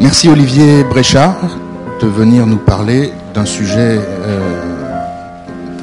[0.00, 1.36] Merci Olivier Bréchard
[2.00, 4.62] de venir nous parler d'un sujet euh,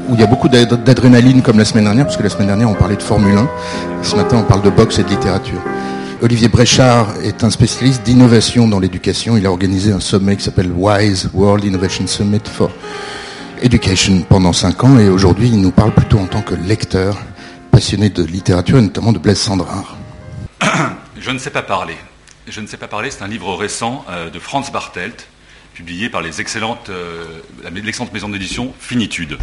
[0.09, 2.67] où il y a beaucoup d'adrénaline comme la semaine dernière, parce que la semaine dernière
[2.67, 3.47] on parlait de Formule 1,
[4.01, 5.61] ce matin on parle de boxe et de littérature.
[6.23, 9.37] Olivier Bréchard est un spécialiste d'innovation dans l'éducation.
[9.37, 12.71] Il a organisé un sommet qui s'appelle WISE, World Innovation Summit for
[13.61, 14.97] Education, pendant cinq ans.
[14.97, 17.19] Et aujourd'hui, il nous parle plutôt en tant que lecteur,
[17.69, 19.95] passionné de littérature, et notamment de Blaise Sandrard.
[21.19, 21.97] Je ne sais pas parler.
[22.49, 25.27] Je ne sais pas parler, c'est un livre récent euh, de Franz Bartelt,
[25.73, 27.25] publié par les excellentes, euh,
[27.73, 29.37] l'excellente maison d'édition Finitude.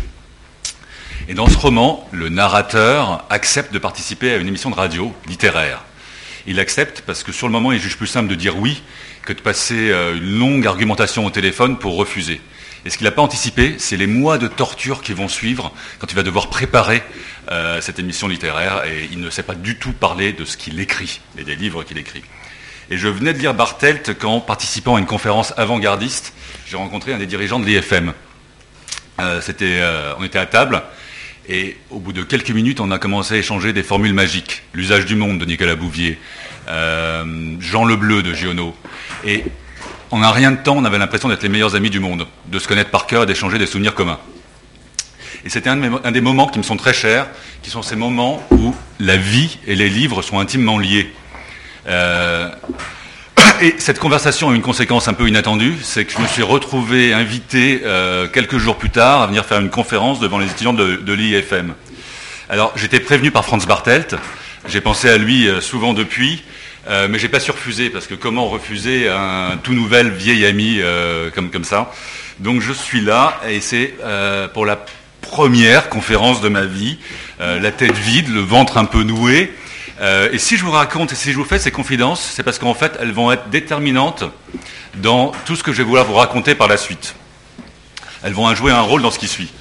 [1.28, 5.84] Et dans ce roman, le narrateur accepte de participer à une émission de radio littéraire.
[6.46, 8.82] Il accepte parce que sur le moment, il juge plus simple de dire oui
[9.26, 12.40] que de passer euh, une longue argumentation au téléphone pour refuser.
[12.86, 16.10] Et ce qu'il n'a pas anticipé, c'est les mois de torture qui vont suivre quand
[16.10, 17.02] il va devoir préparer
[17.80, 21.20] cette émission littéraire et il ne sait pas du tout parler de ce qu'il écrit
[21.38, 22.22] et des livres qu'il écrit.
[22.90, 26.32] Et je venais de lire Bartelt quand, participant à une conférence avant-gardiste,
[26.66, 28.12] j'ai rencontré un des dirigeants de l'IFM.
[29.20, 30.82] Euh, on était à table
[31.48, 34.62] et au bout de quelques minutes, on a commencé à échanger des formules magiques.
[34.72, 36.18] L'usage du monde de Nicolas Bouvier,
[36.68, 38.74] euh, Jean Lebleu de Giono.
[39.24, 39.44] Et
[40.10, 42.58] en un rien de temps, on avait l'impression d'être les meilleurs amis du monde, de
[42.58, 44.18] se connaître par cœur et d'échanger des souvenirs communs.
[45.44, 45.76] Et c'était un,
[46.10, 47.26] des moments qui me sont très chers,
[47.62, 51.12] qui sont ces moments où la vie et les livres sont intimement liés.
[51.86, 52.50] Euh,
[53.62, 57.12] et cette conversation a une conséquence un peu inattendue, c'est que je me suis retrouvé
[57.12, 61.12] invité euh, quelques jours plus tard à venir faire une conférence devant les étudiants de,
[61.12, 61.74] l'IFM.
[62.48, 64.16] Alors j'étais prévenu par Franz Bartelt,
[64.68, 66.42] j'ai pensé à lui euh, souvent depuis,
[66.88, 70.80] euh, mais j'ai pas surfusé parce que comment refuser un tout nouvel vieil ami
[71.34, 71.90] comme ça?
[72.40, 73.94] Donc je suis là et c'est
[74.52, 74.84] pour la
[75.22, 76.98] première conférence de ma vie,
[77.38, 79.50] la tête vide, le ventre un peu noué.
[80.00, 82.74] Euh, et si je vous raconte si je vous fais ces confidences, c'est parce qu'en
[82.74, 84.24] fait, elles vont être déterminantes
[84.96, 87.14] dans tout ce que je vais vouloir vous raconter par la suite.
[88.22, 89.52] Elles vont jouer un rôle dans ce qui suit.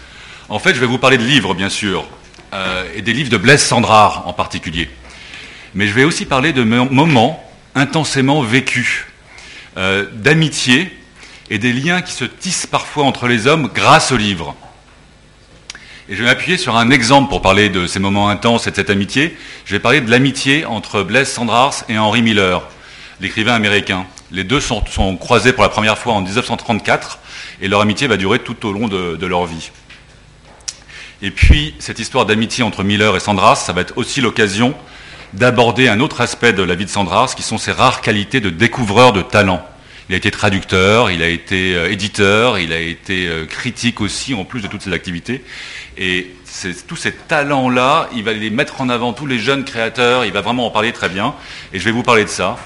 [0.50, 2.06] En fait, je vais vous parler de livres, bien sûr,
[2.54, 4.90] euh, et des livres de Blaise Sandrard en particulier.
[5.74, 7.44] Mais je vais aussi parler de moments
[7.76, 9.06] intensément vécus,
[9.78, 10.96] euh, d'amitié
[11.50, 14.56] et des liens qui se tissent parfois entre les hommes grâce aux livres.
[16.10, 18.76] Et je vais m'appuyer sur un exemple pour parler de ces moments intenses et de
[18.76, 19.38] cette amitié.
[19.64, 22.62] Je vais parler de l'amitié entre Blaise Sandrars et Henry Miller,
[23.22, 24.06] l'écrivain américain.
[24.30, 24.82] Les deux sont,
[25.16, 27.20] croisés pour la première fois en 1934
[27.62, 29.72] et leur amitié va durer tout au long de, leur vie.
[31.22, 34.76] Et puis, cette histoire d'amitié entre Miller et Sandras, ça va être aussi l'occasion
[35.32, 38.50] d'aborder un autre aspect de la vie de Sandras, qui sont ses rares qualités de
[38.50, 39.66] découvreur de talent.
[40.10, 44.34] Il a été traducteur, il a été euh, éditeur, il a été euh, critique aussi,
[44.34, 45.44] en plus de toutes ses activités.
[45.98, 46.28] Et
[46.88, 50.42] tous ces talents-là, il va les mettre en avant, tous les jeunes créateurs, il va
[50.42, 51.36] vraiment en parler très bien.
[51.74, 52.58] Et je vais vous parler de ça.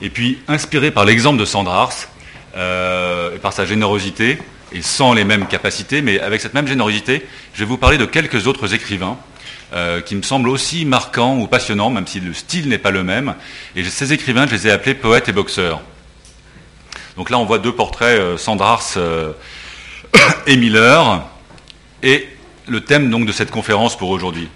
[0.00, 1.92] Et puis, inspiré par l'exemple de Sandrars,
[2.56, 4.38] euh, et par sa générosité,
[4.72, 8.04] et sans les mêmes capacités, mais avec cette même générosité, je vais vous parler de
[8.04, 9.18] quelques autres écrivains
[9.74, 13.04] euh, qui me semblent aussi marquants ou passionnants, même si le style n'est pas le
[13.04, 13.34] même.
[13.76, 15.82] Et ces écrivains, je les ai appelés poètes et boxeurs.
[17.18, 19.32] Donc là, on voit deux portraits, euh, Sandrars euh,
[20.46, 21.26] et Miller.
[22.04, 22.28] Et
[22.68, 24.48] le thème donc de cette conférence pour aujourd'hui.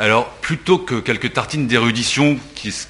[0.00, 2.36] Alors, plutôt que quelques tartines d'érudition,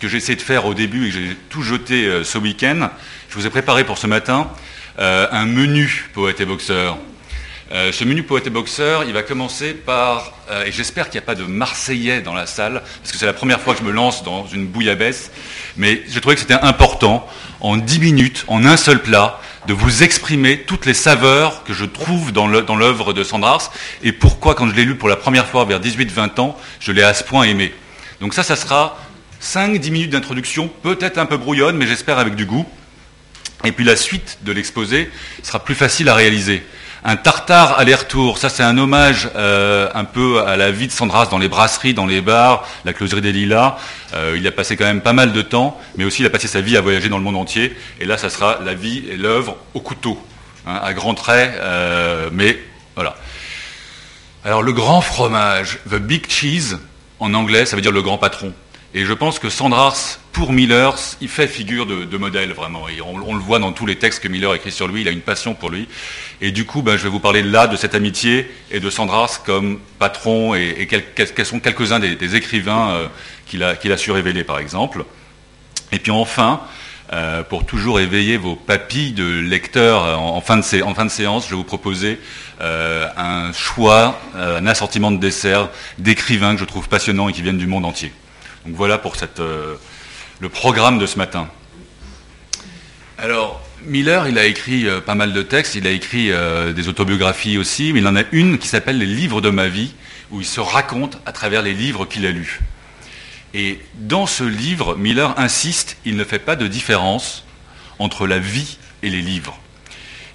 [0.00, 2.88] que j'ai essayé de faire au début et que j'ai tout jeté euh, ce week-end,
[3.28, 4.48] je vous ai préparé pour ce matin
[4.96, 6.96] un menu poète et boxeur.
[7.72, 10.32] Ce menu poète et boxeur, il va commencer par,
[10.64, 13.32] et j'espère qu'il n'y a pas de Marseillais dans la salle, parce que c'est la
[13.32, 15.32] première fois que je me lance dans une bouillabaisse,
[15.76, 17.28] mais j'ai trouvé que c'était important,
[17.64, 21.86] en 10 minutes, en un seul plat, de vous exprimer toutes les saveurs que je
[21.86, 25.64] trouve dans l'œuvre de Sandrars et pourquoi, quand je l'ai lu pour la première fois
[25.64, 27.72] vers 18-20 ans, je l'ai à ce point aimé.
[28.20, 28.98] Donc ça, ça sera
[29.42, 32.66] 5-10 minutes d'introduction, peut-être un peu brouillonne, mais j'espère avec du goût.
[33.64, 35.10] Et puis la suite de l'exposé
[35.42, 36.62] sera plus facile à réaliser
[37.04, 38.38] un tartare aller-retour.
[38.38, 41.92] Ça, c'est un hommage euh, un peu à la vie de Sandras dans les brasseries,
[41.92, 43.76] dans les bars, la closerie des Lilas.
[44.14, 46.48] Euh, il a passé quand même pas mal de temps, mais aussi il a passé
[46.48, 47.76] sa vie à voyager dans le monde entier.
[48.00, 50.18] Et là, ça sera la vie et l'œuvre au couteau,
[50.66, 52.58] hein, à grands traits, euh, mais
[52.94, 53.16] voilà.
[54.46, 56.78] Alors, le grand fromage, the big cheese,
[57.20, 58.52] en anglais, ça veut dire le grand patron.
[58.96, 62.86] Et je pense que Sandras, pour Miller, il fait figure de, modèle vraiment.
[63.04, 65.20] On, le voit dans tous les textes que Miller écrit sur lui, il a une
[65.20, 65.88] passion pour lui.
[66.40, 69.40] Et du coup, ben, je vais vous parler là de cette amitié et de Sandras
[69.44, 73.08] comme patron et, quels, sont quelques-uns des, écrivains euh,
[73.46, 75.04] qu'il a, su révéler, par exemple.
[75.90, 76.60] Et puis enfin,
[77.12, 81.56] euh, pour toujours éveiller vos papilles de lecteurs euh, en, fin, de séance, je vais
[81.56, 82.20] vous proposer
[82.60, 85.68] un choix, un assortiment de desserts
[85.98, 88.12] d'écrivains que je trouve passionnants et qui viennent du monde entier.
[88.66, 89.74] Donc voilà pour euh,
[90.40, 91.48] le programme de ce matin.
[93.18, 96.30] Alors, Miller, il a écrit pas mal de textes, il a écrit
[96.74, 99.94] des autobiographies aussi, mais il en a une qui s'appelle Les livres de ma vie,
[100.30, 102.60] où il se raconte à travers les livres qu'il a lus.
[103.54, 107.44] Et dans ce livre, Miller insiste, il ne fait pas de différence
[108.00, 109.60] entre la vie et les livres.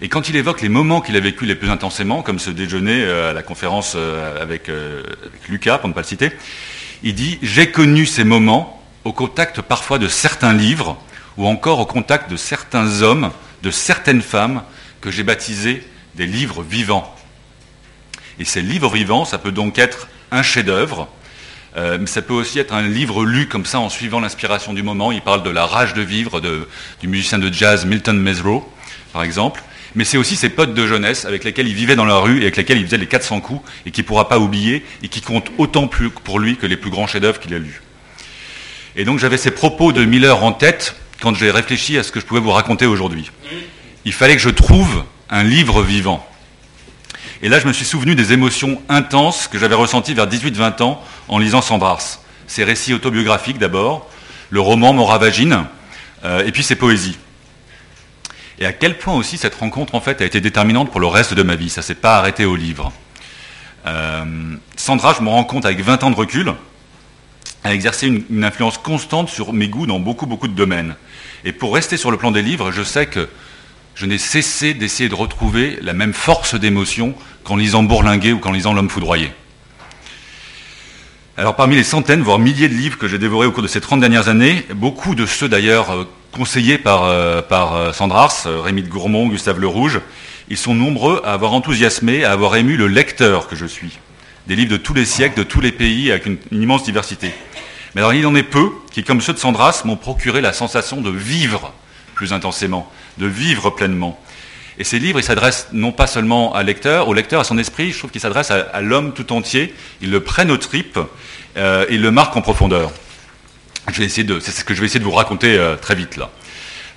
[0.02, 3.04] Et quand il évoque les moments qu'il a vécu les plus intensément, comme ce déjeuner
[3.04, 4.72] euh, à la conférence euh, euh, avec
[5.50, 6.32] Lucas, pour ne pas le citer,
[7.04, 10.98] il dit J'ai connu ces moments au contact parfois de certains livres,
[11.38, 13.32] ou encore au contact de certains hommes,
[13.64, 14.64] de certaines femmes,
[15.02, 15.86] que j'ai baptisés
[16.16, 17.16] des livres vivants.
[18.40, 21.08] Et ces livres vivants, ça peut donc être un chef-d'œuvre,
[21.78, 24.84] euh, mais ça peut aussi être un livre lu comme ça en suivant l'inspiration du
[24.84, 25.12] moment.
[25.12, 28.68] Il parle de la rage de vivre du musicien de jazz Milton Mesro,
[29.14, 29.64] par exemple.
[30.00, 32.44] Mais c'est aussi ses potes de jeunesse avec lesquels il vivait dans la rue et
[32.44, 35.20] avec lesquels il faisait les 400 coups et qu'il ne pourra pas oublier et qui
[35.20, 37.82] comptent autant plus pour lui que les plus grands chefs-d'œuvre qu'il a lus.
[38.96, 42.22] Et donc j'avais ces propos de Miller en tête quand j'ai réfléchi à ce que
[42.22, 43.30] je pouvais vous raconter aujourd'hui.
[44.06, 46.26] Il fallait que je trouve un livre vivant.
[47.42, 51.04] Et là, je me suis souvenu des émotions intenses que j'avais ressenties vers 18-20 ans
[51.28, 52.22] en lisant Sandrars.
[52.48, 54.10] Ses récits autobiographiques d'abord,
[54.50, 55.66] le roman Moravagine,
[56.24, 57.18] euh, et puis ses poésies.
[58.60, 61.34] Et à quel point aussi cette rencontre en fait a été déterminante pour le reste
[61.34, 61.70] de ma vie?
[61.70, 62.92] Ça s'est pas arrêté au livre.
[63.88, 64.26] Euh,
[64.76, 66.54] Sandra, je me rends compte avec 20 ans de recul,
[67.64, 70.96] a exercé une, influence constante sur mes goûts dans beaucoup beaucoup de domaines.
[71.46, 73.30] Et pour rester sur le plan des livres, je sais que
[73.96, 77.16] je n'ai cessé d'essayer de retrouver la même force d'émotion
[77.46, 79.32] qu'en lisant Bourlinguet ou qu'en lisant L'homme foudroyé.
[81.38, 83.80] Alors parmi les centaines, voire milliers de livres que j'ai dévorés au cours de ces
[83.80, 88.84] 30 dernières années, beaucoup de ceux d'ailleurs euh, conseillés par, euh, par euh, Sandrars, Rémy
[88.84, 90.02] de Gourmont, Gustave Le Rouge,
[90.50, 94.00] ils sont nombreux à avoir enthousiasmé, à avoir ému le lecteur que je suis.
[94.48, 97.32] Des livres de tous les siècles, de tous les pays, avec une, immense diversité.
[97.94, 101.02] Mais alors il en est peu qui, comme ceux de Sandras, m'ont procuré la sensation
[101.02, 101.74] de vivre
[102.16, 104.20] plus intensément, de vivre pleinement.
[104.80, 107.92] Et ces livres, ils s'adressent non pas seulement à lecteur, au lecteur, à son esprit,
[107.92, 109.76] je trouve qu'ils s'adressent à, l'homme tout entier.
[110.02, 111.00] Ils le prennent aux tripes,
[111.58, 112.92] euh, ils le marquent en profondeur.
[113.92, 115.96] Je vais essayer de, c'est ce que je vais essayer de vous raconter euh, très
[115.96, 116.30] vite là.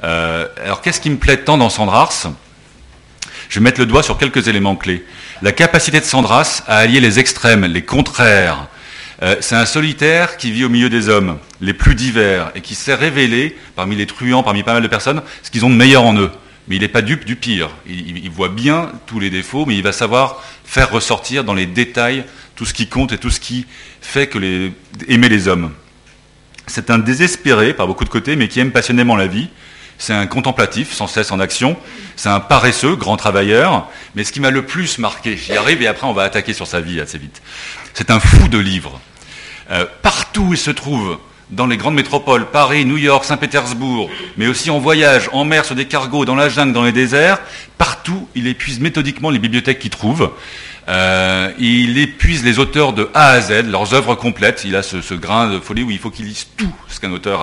[0.04, 2.28] Euh, alors qu'est-ce qui me plaît tant dans Sandras?
[3.48, 5.04] Je vais mettre le doigt sur quelques éléments clés.
[5.42, 8.66] La capacité de Sandras à allier les extrêmes, les contraires,
[9.22, 12.74] euh, c'est un solitaire qui vit au milieu des hommes, les plus divers, et qui
[12.74, 16.04] sait révéler, parmi les truands, parmi pas mal de personnes, ce qu'ils ont de meilleur
[16.04, 16.30] en eux.
[16.66, 17.70] Mais il n'est pas dupe du pire.
[17.86, 22.24] Il, voit bien tous les défauts, mais il va savoir faire ressortir dans les détails
[22.56, 23.66] tout ce qui compte et tout ce qui
[24.00, 24.70] fait que
[25.08, 25.72] aimer les hommes.
[26.66, 29.48] C'est un désespéré par beaucoup de côtés, mais qui aime passionnément la vie.
[29.98, 31.76] C'est un contemplatif, sans cesse en action.
[32.16, 33.88] C'est un paresseux, grand travailleur.
[34.14, 36.66] Mais ce qui m'a le plus marqué, j'y arrive et après on va attaquer sur
[36.66, 37.42] sa vie assez vite.
[37.94, 39.00] C'est un fou de livres.
[39.70, 41.18] Euh, partout où il se trouve,
[41.50, 45.74] dans les grandes métropoles, Paris, New York, Saint-Pétersbourg, mais aussi en voyage, en mer, sur
[45.74, 47.38] des cargos, dans la jungle, dans les déserts,
[47.78, 50.32] partout, il épuise méthodiquement les bibliothèques qu'il trouve.
[50.88, 54.62] Euh, il épuise les auteurs de A à Z, leurs œuvres complètes.
[54.64, 57.42] Il a ce, grain de folie où il faut qu'il lise tout ce qu'un auteur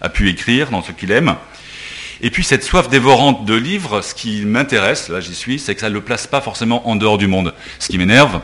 [0.00, 1.36] a, pu écrire dans ce qu'il aime.
[2.20, 5.80] Et puis cette soif dévorante de livres, ce qui m'intéresse, là j'y suis, c'est que
[5.80, 7.52] ça ne le place pas forcément en dehors du monde.
[7.78, 8.40] Ce qui m'énerve,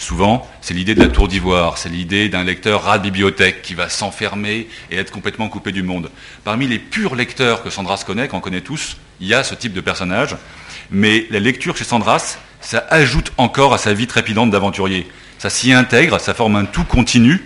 [0.00, 3.74] Souvent, c'est l'idée de la tour d'ivoire, c'est l'idée d'un lecteur rat de bibliothèque qui
[3.74, 6.10] va s'enfermer et être complètement coupé du monde.
[6.42, 9.74] Parmi les purs lecteurs que Sandras connaît, qu'on connaît tous, il y a ce type
[9.74, 10.36] de personnage,
[10.90, 15.08] mais la lecture chez Sandras, ça ajoute encore à sa vie trépidante d'aventurier.
[15.38, 17.44] Ça s'y intègre, ça forme un tout continu,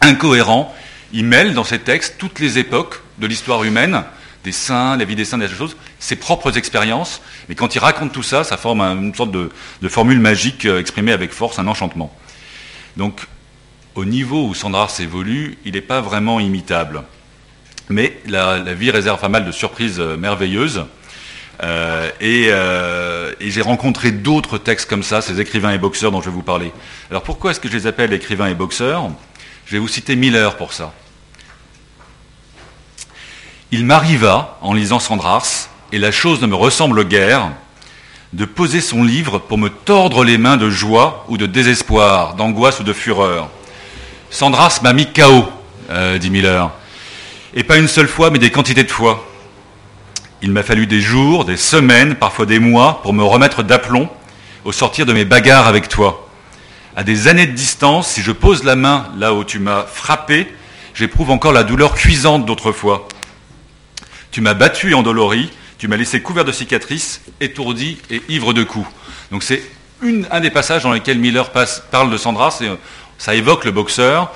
[0.00, 0.74] incohérent.
[1.12, 4.04] Il mêle dans ses textes toutes les époques de l'histoire humaine,
[4.44, 7.20] des saints, la vie des saints, des choses, ses propres expériences.
[7.48, 9.50] Mais quand il raconte tout ça, ça forme une sorte de,
[9.88, 12.14] formule magique euh, exprimée avec force, un enchantement.
[12.96, 13.26] Donc,
[13.94, 17.02] au niveau où Sandras évolue, il n'est pas vraiment imitable.
[17.88, 20.84] Mais la, vie réserve pas mal de surprises euh, merveilleuses.
[21.62, 22.46] Euh, et,
[23.44, 26.42] et j'ai rencontré d'autres textes comme ça, ces écrivains et boxeurs dont je vais vous
[26.42, 26.72] parler.
[27.10, 29.10] Alors pourquoi est-ce que je les appelle écrivains et boxeurs?
[29.66, 30.92] Je vais vous citer Miller pour ça.
[33.72, 35.46] Il m'arriva, en lisant Sandrars,
[35.92, 37.52] et la chose ne me ressemble guère,
[38.32, 42.80] de poser son livre pour me tordre les mains de joie ou de désespoir, d'angoisse
[42.80, 43.48] ou de fureur.
[44.30, 45.44] Sandras m'a mis KO,
[45.90, 46.70] euh, dit Miller.
[47.54, 49.24] Et pas une seule fois, mais des quantités de fois.
[50.42, 54.08] Il m'a fallu des jours, des semaines, parfois des mois, pour me remettre d'aplomb
[54.64, 56.28] au sortir de mes bagarres avec toi.
[56.96, 60.50] À des années de distance, si je pose la main là où tu m'as frappé,
[60.94, 63.06] j'éprouve encore la douleur cuisante d'autrefois.
[64.30, 68.62] Tu m'as battu et endolori, tu m'as laissé couvert de cicatrices, étourdi et ivre de
[68.62, 68.88] coups.
[69.30, 69.62] Donc c'est
[70.30, 72.76] un des passages dans lesquels Miller parle de Sandra, euh,
[73.18, 74.32] ça évoque le boxeur.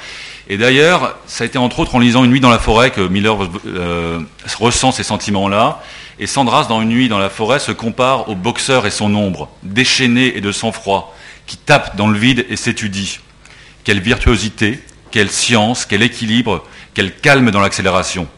[0.48, 3.00] Et d'ailleurs, ça a été entre autres en lisant Une nuit dans la forêt que
[3.00, 3.36] Miller
[3.66, 4.20] euh,
[4.58, 5.82] ressent ces sentiments-là.
[6.18, 9.50] Et Sandras, dans Une nuit dans la forêt, se compare au boxeur et son ombre,
[9.62, 13.20] déchaîné et de sang-froid, qui tape dans le vide et s'étudie.
[13.84, 18.28] Quelle virtuosité, quelle science, quel équilibre, quel calme dans l'accélération.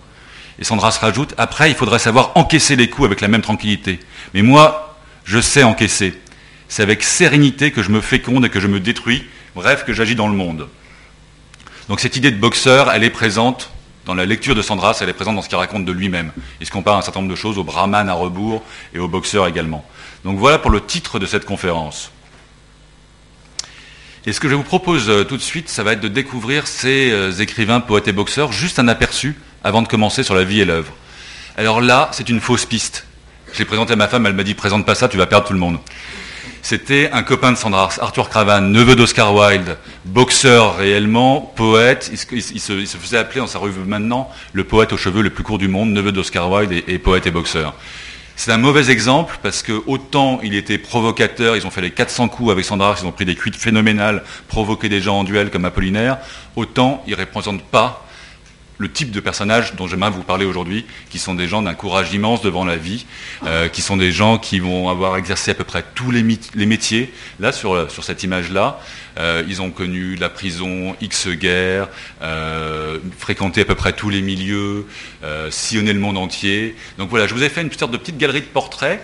[0.59, 3.99] Et Sandras rajoute, après, il faudrait savoir encaisser les coups avec la même tranquillité.
[4.33, 6.15] Mais moi, je sais encaisser.
[6.69, 10.15] C'est avec sérénité que je me féconde et que je me détruis, bref, que j'agis
[10.15, 10.69] dans le monde.
[11.89, 13.71] Donc cette idée de boxeur, elle est présente
[14.07, 16.33] dans la lecture de Sandras, elle est présente dans ce qu'il raconte de lui-même.
[16.61, 18.63] Il se compare un certain nombre de choses au brahman à rebours
[18.95, 19.85] et au boxeur également.
[20.25, 22.13] Donc voilà pour le titre de cette conférence.
[24.25, 26.67] Et ce que je vous propose euh, tout de suite, ça va être de découvrir
[26.67, 30.61] ces euh, écrivains, poètes et boxeurs, juste un aperçu avant de commencer sur la vie
[30.61, 30.93] et l'œuvre.
[31.57, 33.07] Alors là, c'est une fausse piste.
[33.53, 35.47] Je l'ai présenté à ma femme, elle m'a dit présente pas ça, tu vas perdre
[35.47, 35.79] tout le monde.
[36.69, 42.11] C'était un copain de Sandra Arthur Cravan, neveu d'Oscar Wilde, boxeur réellement, poète.
[42.11, 45.59] Il, se, faisait appeler dans sa revue maintenant le poète aux cheveux le plus court
[45.59, 47.77] du monde, neveu d'Oscar Wilde et, poète et boxeur.
[48.35, 52.27] C'est un mauvais exemple parce que autant il était provocateur, ils ont fait les 400
[52.31, 55.67] coups avec Sandra, ils ont pris des cuites phénoménales, provoqué des gens en duel comme
[55.67, 56.19] Apollinaire,
[56.57, 58.06] autant il ne représente pas
[58.79, 62.13] le type de personnages dont j'aimerais vous parler aujourd'hui, qui sont des gens d'un courage
[62.13, 63.07] immense devant la vie,
[63.45, 67.13] euh, qui sont des gens qui vont avoir exercé à peu près tous les, métiers.
[67.41, 68.81] Là, sur, sur cette image-là,
[69.19, 71.89] euh, ils ont connu la prison, X guerre,
[72.23, 74.87] euh, fréquenté à peu près tous les milieux,
[75.51, 76.77] sillonné le monde entier.
[76.99, 79.03] Donc voilà, je vous ai fait une sorte de petite galerie de portraits.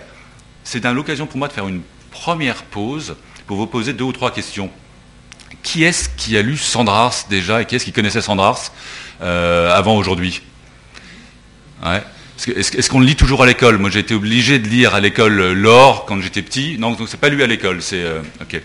[0.63, 3.15] C'est l'occasion pour moi de faire une première pause
[3.47, 4.69] pour vous poser deux ou trois questions.
[5.61, 8.59] Qui est-ce qui a lu Sandrars déjà et qui est-ce qui connaissait Sandrars?
[8.59, 10.41] euh, avant aujourd'hui.
[12.47, 13.77] Est-ce qu'on le lit toujours à l'école?
[13.77, 16.77] Moi, j'ai été obligé de lire à l'école euh, l'or quand j'étais petit.
[16.79, 17.81] Non, donc c'est pas lu à l'école.
[17.81, 18.61] C'est euh, ok.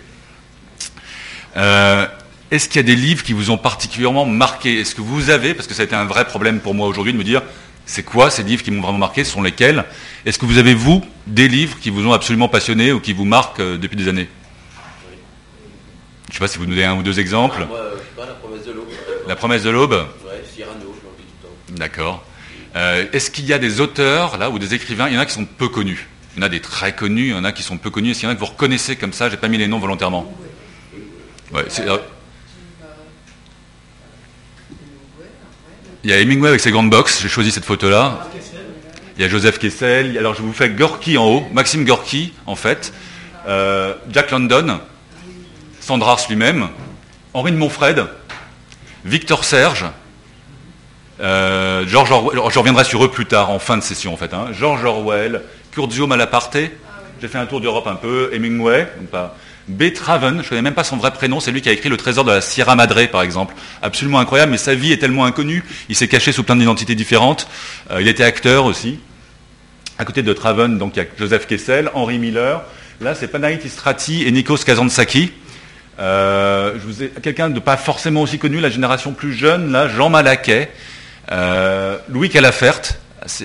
[2.51, 4.81] Est-ce qu'il y a des livres qui vous ont particulièrement marqué?
[4.81, 7.13] Est-ce que vous avez, parce que ça a été un vrai problème pour moi aujourd'hui
[7.13, 7.43] de me dire,
[7.85, 9.23] c'est quoi ces livres qui m'ont vraiment marqué?
[9.23, 9.85] Ce sont lesquels?
[10.25, 13.27] Est-ce que vous avez, vous, des livres qui vous ont absolument passionné ou qui vous
[13.27, 14.29] marquent depuis des années?
[16.29, 17.67] Je ne sais pas si vous nous donnez un ou deux exemples.
[17.67, 18.89] moi, je sais pas, la promesse de l'aube.
[19.27, 20.07] La promesse de l'aube
[21.71, 22.25] D'accord.
[22.77, 25.27] Euh, est-ce qu'il y a des auteurs, là, ou des écrivains, il y en a
[25.27, 27.53] qui sont peu connus Il y en a des très connus, il y en a
[27.53, 28.11] qui sont peu connus.
[28.11, 29.79] Est-ce qu'il y en a que vous reconnaissez comme ça J'ai pas mis les noms
[29.79, 30.33] volontairement.
[31.55, 31.63] Euh,
[36.05, 38.29] Il y a Hemingway avec ses grandes boxes, j'ai choisi cette photo-là.
[39.17, 40.17] Il y a Joseph Kessel.
[40.17, 42.93] Alors je vous fais Gorky en haut, Maxime Gorky en fait,
[43.49, 44.79] euh, Jack London,
[45.81, 46.69] Sandras lui-même,
[47.35, 48.07] Henri de Montfred,
[49.05, 49.87] Victor Serge,
[51.21, 54.33] euh, George Orwell, je reviendrai sur eux plus tard, en fin de session en fait.
[54.35, 54.49] Hein.
[54.53, 56.59] George Orwell, Curzio Malaparte,
[57.21, 59.37] j'ai fait un tour d'Europe un peu, Hemingway, pas.
[59.69, 59.93] B.
[59.93, 61.99] Traven, je ne connais même pas son vrai prénom, c'est lui qui a écrit Le
[61.99, 63.55] Trésor de la Sierra Madre, par exemple.
[63.83, 67.49] Absolument incroyable, mais sa vie est tellement inconnue, il s'est caché sous plein d'identités différentes.
[67.91, 68.99] Euh, il était acteur aussi.
[69.99, 72.63] À côté de Traven, donc il y a Joseph Kessel, Henry Miller.
[73.01, 75.33] Là, c'est Panaït Istrati et Nikos Kazantzaki.
[76.01, 76.75] Euh,
[77.23, 80.71] quelqu'un de pas forcément aussi connu, la génération plus jeune, là, Jean Malaquet.
[81.31, 82.81] Euh, Louis Calafert,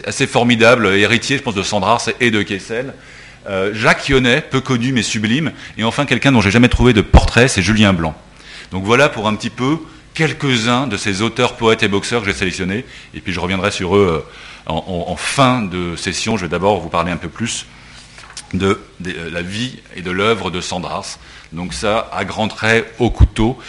[0.06, 2.94] assez, formidable, héritier, je pense, de Sandras et de Kessel.
[3.50, 5.52] Euh, Jacques Yonnet, peu connu mais sublime.
[5.78, 8.16] Et enfin, quelqu'un dont j'ai jamais trouvé de portrait, c'est Julien Blanc.
[8.72, 9.78] Donc voilà pour un petit peu
[10.14, 12.86] quelques-uns de ces auteurs, poètes et boxeurs que j'ai sélectionnés.
[13.14, 14.26] Et puis je reviendrai sur eux
[14.70, 16.38] euh, en, fin de session.
[16.38, 17.66] Je vais d'abord vous parler un peu plus
[18.54, 18.80] de,
[19.32, 21.18] la vie et de l'œuvre de Sandras.
[21.52, 23.60] Donc ça, à grands traits, au couteau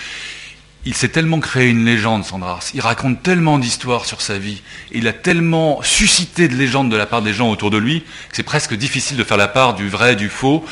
[0.87, 2.71] il s'est tellement créé une légende, Sandras.
[2.75, 4.63] Il raconte tellement d'histoires sur sa vie.
[4.93, 8.37] Il a tellement suscité de légendes de la part des gens autour de lui que
[8.37, 10.65] c'est presque difficile de faire la part du vrai, du faux.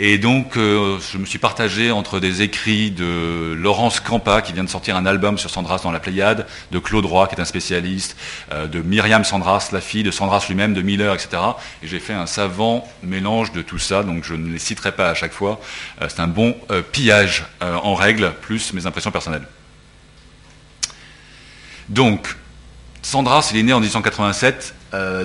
[0.00, 4.62] Et donc, euh, je me suis partagé entre des écrits de Laurence Campa, qui vient
[4.62, 7.44] de sortir un album sur Sandras dans la Pléiade, de Claude Roy, qui est un
[7.44, 8.16] spécialiste,
[8.52, 11.42] euh, de Myriam Sandras, la fille de Sandras lui-même, de Miller, etc.
[11.82, 15.10] Et j'ai fait un savant mélange de tout ça, donc je ne les citerai pas
[15.10, 15.58] à chaque fois.
[16.00, 16.56] Euh, c'est un bon
[16.92, 19.46] pillage en règle, plus mes impressions personnelles.
[21.88, 22.36] Donc,
[23.02, 24.74] Sandras, il est né en 1887,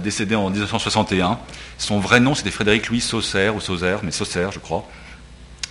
[0.02, 1.38] décédé en 1961.
[1.78, 4.88] Son vrai nom, c'était Frédéric Louis Saucer, ou Saucer, mais Saucer, je crois.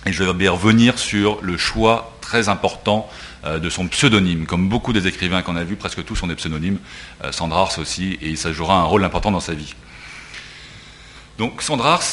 [0.05, 3.09] Et je vais revenir sur le choix très important
[3.45, 4.45] euh, de son pseudonyme.
[4.45, 6.79] Comme beaucoup des écrivains qu'on a vus, presque tous sont des pseudonymes.
[7.23, 9.75] Euh, Sandrars aussi, et ça jouera un rôle important dans sa vie.
[11.37, 12.03] Donc Sandrars,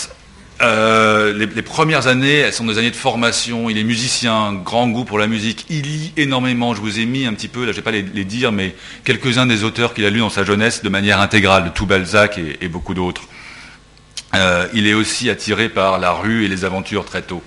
[0.62, 3.70] euh, les, premières années, elles sont des années de formation.
[3.70, 5.66] Il est musicien, grand goût pour la musique.
[5.68, 6.75] Il lit énormément.
[6.75, 9.47] Je vous ai mis un petit peu, là, je vais pas les, dire, mais quelques-uns
[9.47, 12.94] des auteurs qu'il a lus dans sa jeunesse de manière intégrale, tout Balzac et beaucoup
[12.94, 13.23] d'autres.
[14.34, 17.42] Euh, il est aussi attiré par la rue et les aventures très tôt.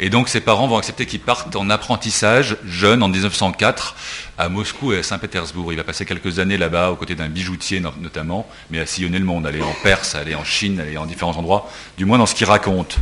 [0.00, 3.94] Et donc ses parents vont accepter qu'il parte en apprentissage jeune en 1904
[4.38, 5.72] à Moscou et à Saint-Pétersbourg.
[5.72, 9.24] Il va passer quelques années là-bas aux côtés d'un bijoutier notamment, mais à sillonner le
[9.24, 12.34] monde, aller en Perse, aller en Chine, aller en différents endroits, du moins dans ce
[12.34, 12.98] qu'il raconte.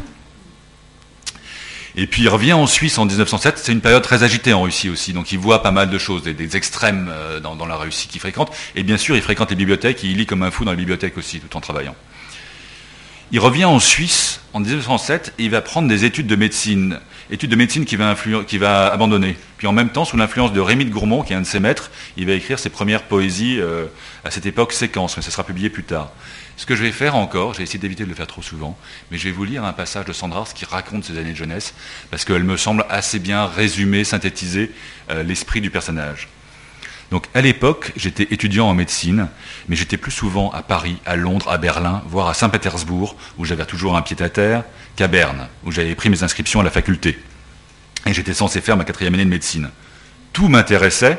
[1.94, 3.58] Et puis il revient en Suisse en 1907.
[3.58, 6.22] C'est une période très agitée en Russie aussi, donc il voit pas mal de choses,
[6.22, 8.54] des, extrêmes euh, dans, la Russie qu'il fréquente.
[8.74, 11.18] Et bien sûr, il fréquente les bibliothèques, il lit comme un fou dans les bibliothèques
[11.18, 11.94] aussi, tout en travaillant.
[13.34, 17.50] Il revient en Suisse en 1907 et il va prendre des études de médecine, études
[17.50, 19.38] de médecine qu'il va, abandonner.
[19.56, 21.58] Puis en même temps, sous l'influence de Rémy de Gourmont, qui est un de ses
[21.58, 23.86] maîtres, il va écrire ses premières poésies euh,
[24.22, 26.12] à cette époque séquence, mais ça sera publié plus tard.
[26.58, 28.76] Ce que je vais faire encore, j'ai essayé d'éviter de le faire trop souvent,
[29.10, 31.72] mais je vais vous lire un passage de Sandras qui raconte ses années de jeunesse,
[32.10, 34.70] parce qu'elle me semble assez bien résumer, synthétiser
[35.10, 36.28] euh, l'esprit du personnage.
[37.12, 39.28] Donc à l'époque, j'étais étudiant en médecine,
[39.68, 43.66] mais j'étais plus souvent à Paris, à Londres, à Berlin, voire à Saint-Pétersbourg, où j'avais
[43.66, 44.64] toujours un pied à terre,
[44.96, 47.18] qu'à Berne, où j'avais pris mes inscriptions à la faculté.
[48.06, 49.68] Et j'étais censé faire ma quatrième année de médecine.
[50.32, 51.18] Tout m'intéressait,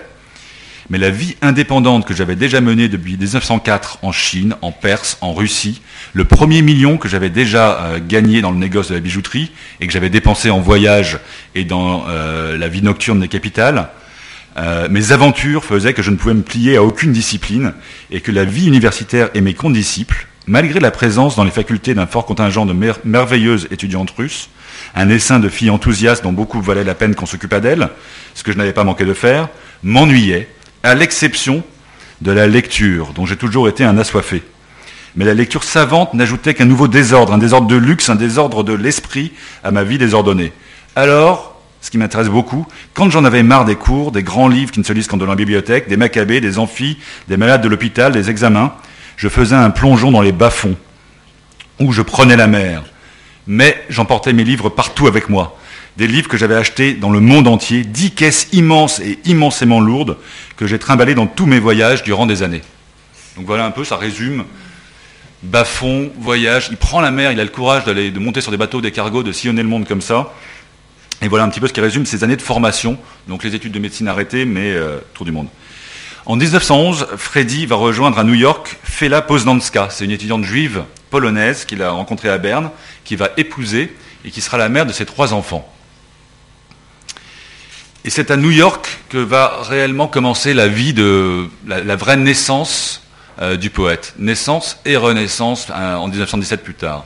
[0.90, 5.36] mais la vie indépendante que j'avais déjà menée depuis 1904 en Chine, en Perse, en
[5.36, 5.84] Russie,
[6.14, 9.86] le premier million que j'avais déjà euh, gagné dans le négoce de la bijouterie et
[9.86, 11.20] que j'avais dépensé en voyage
[11.54, 13.92] et dans euh, la vie nocturne des capitales,
[14.58, 17.74] euh, mes aventures faisaient que je ne pouvais me plier à aucune discipline
[18.12, 22.06] et que la vie universitaire et mes condisciples, malgré la présence dans les facultés d'un
[22.06, 24.50] fort contingent de merveilleuses étudiantes russes,
[24.96, 27.90] un essaim de filles enthousiastes dont beaucoup valaient la peine qu'on s'occupât d'elles,
[28.36, 29.50] ce que je n'avais pas manqué de faire,
[29.82, 30.48] m'ennuyaient
[30.84, 31.64] à l'exception
[32.22, 34.44] de la lecture, dont j'ai toujours été un assoiffé.
[35.16, 38.74] Mais la lecture savante n'ajoutait qu'un nouveau désordre, un désordre de luxe, un désordre de
[38.74, 39.32] l'esprit
[39.64, 40.52] à ma vie désordonnée.
[40.96, 41.53] Alors,
[41.84, 44.86] ce qui m'intéresse beaucoup, quand j'en avais marre des cours, des grands livres qui ne
[44.86, 46.98] se lisent qu'en dans la bibliothèque, des macabées, des amphis,
[47.28, 48.74] des malades de l'hôpital, des examens,
[49.18, 50.78] je faisais un plongeon dans les bas-fonds,
[51.80, 52.84] où je prenais la mer.
[53.46, 55.60] Mais j'emportais mes livres partout avec moi
[55.98, 60.18] des livres que j'avais achetés dans le monde entier, dix caisses immenses et immensément lourdes
[60.58, 62.62] que j'ai trimballées dans tous mes voyages durant des années.
[63.38, 64.46] Donc voilà un peu, ça résume.
[65.44, 68.82] Bas-fond, voyage, il prend la mer, il a le courage de monter sur des bateaux,
[68.82, 70.34] des cargos, de sillonner le monde comme ça.
[71.24, 72.98] Et voilà un petit peu ce qui résume ces années de formation,
[73.30, 75.48] donc les études de médecine arrêtées, mais euh, tour du monde.
[76.26, 79.88] En 1911, Freddy va rejoindre à New York Fela Poznanska.
[79.90, 82.72] C'est une étudiante juive polonaise qu'il a rencontrée à Berne,
[83.06, 85.66] qui va épouser et qui sera la mère de ses trois enfants.
[88.04, 93.02] Et c'est à New York que va réellement commencer la vie de la, vraie naissance
[93.42, 94.14] euh, du poète.
[94.20, 97.06] Naissance et renaissance euh, en 1917 plus tard.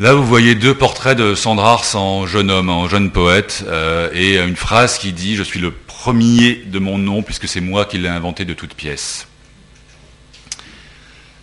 [0.00, 4.38] Là, vous voyez deux portraits de Sandrars en jeune homme, en jeune poète, euh, et
[4.38, 7.98] une phrase qui dit Je suis le premier de mon nom, puisque c'est moi qui
[7.98, 9.28] l'ai inventé de toutes pièces.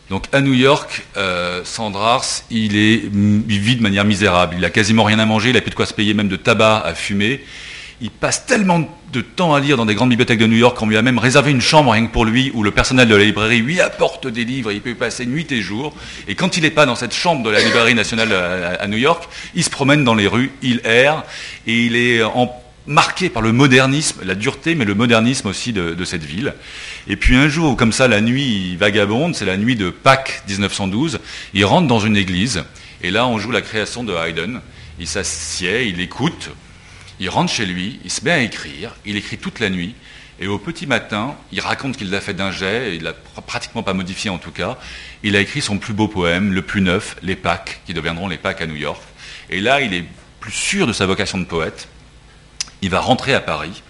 [0.09, 1.05] Donc à New York,
[1.65, 4.55] Sandrars, il, est, il vit de manière misérable.
[4.57, 6.37] Il a quasiment rien à manger, il a plus de quoi se payer même de
[6.37, 7.43] tabac à fumer
[8.01, 10.87] il passe tellement de temps à lire dans des grandes bibliothèques de New York qu'on
[10.87, 13.23] lui a même réservé une chambre rien que pour lui, où le personnel de la
[13.23, 15.95] librairie lui apporte des livres, il peut y passer nuit et jour.
[16.27, 18.33] Et quand il n'est pas dans cette chambre de la librairie nationale
[18.79, 21.23] à, New York, il se promène dans les rues, il erre,
[21.65, 22.21] et il est
[22.85, 26.53] marqué par le modernisme, la dureté, mais le modernisme aussi de, de, cette ville.
[27.07, 31.19] Et puis un jour, comme ça, la nuit vagabonde, c'est la nuit de Pâques 1912,
[31.53, 32.63] il rentre dans une église,
[33.01, 34.61] et là on joue la création de Haydn,
[34.99, 36.49] il s'assied, il écoute,
[37.19, 39.95] il rentre chez lui, il se met à écrire, il écrit toute la nuit,
[40.39, 43.13] et au petit matin, il raconte qu'il l'a fait d'un jet, il l'a
[43.45, 44.77] pratiquement pas modifié en tout cas.
[45.23, 48.37] Il a écrit son plus beau poème, le plus neuf, Les Pâques, qui deviendront les
[48.37, 49.01] Pâques à New York.
[49.49, 50.05] Et là, il est
[50.39, 51.87] plus sûr de sa vocation de poète.
[52.83, 53.81] Il va rentrer à Paris.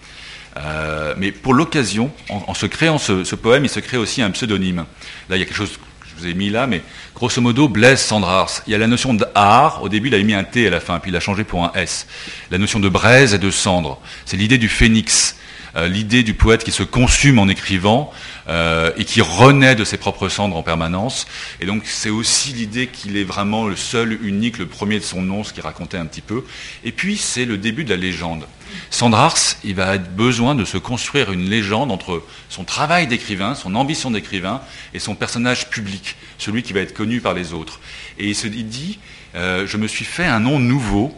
[0.56, 4.30] Euh, mais pour l'occasion, en, se créant ce, ce, poème, il se crée aussi un
[4.30, 4.86] pseudonyme.
[5.28, 5.78] Là, il y a quelque chose
[6.18, 6.82] vous ai mis là, mais
[7.14, 8.62] grosso modo, Blaise Sandrars.
[8.66, 10.80] Il y a la notion d'art, au début il a mis un T à la
[10.80, 12.06] fin, puis il a changé pour un S.
[12.50, 14.00] La notion de braise et de cendre.
[14.24, 15.36] C'est l'idée du phénix,
[15.76, 18.10] euh, l'idée du poète qui se consume en écrivant
[18.48, 21.26] euh, et qui renaît de ses propres cendres en permanence.
[21.60, 25.22] Et donc c'est aussi l'idée qu'il est vraiment le seul, unique, le premier de son
[25.22, 26.44] nom, ce qui racontait un petit peu.
[26.84, 28.44] Et puis c'est le début de la légende.
[28.90, 33.74] Sandrars, il va avoir besoin de se construire une légende entre son travail d'écrivain, son
[33.74, 34.60] ambition d'écrivain
[34.94, 37.80] et son personnage public, celui qui va être connu par les autres.
[38.18, 38.98] Et il se dit,
[39.34, 41.12] euh, je me suis fait un nom nouveau,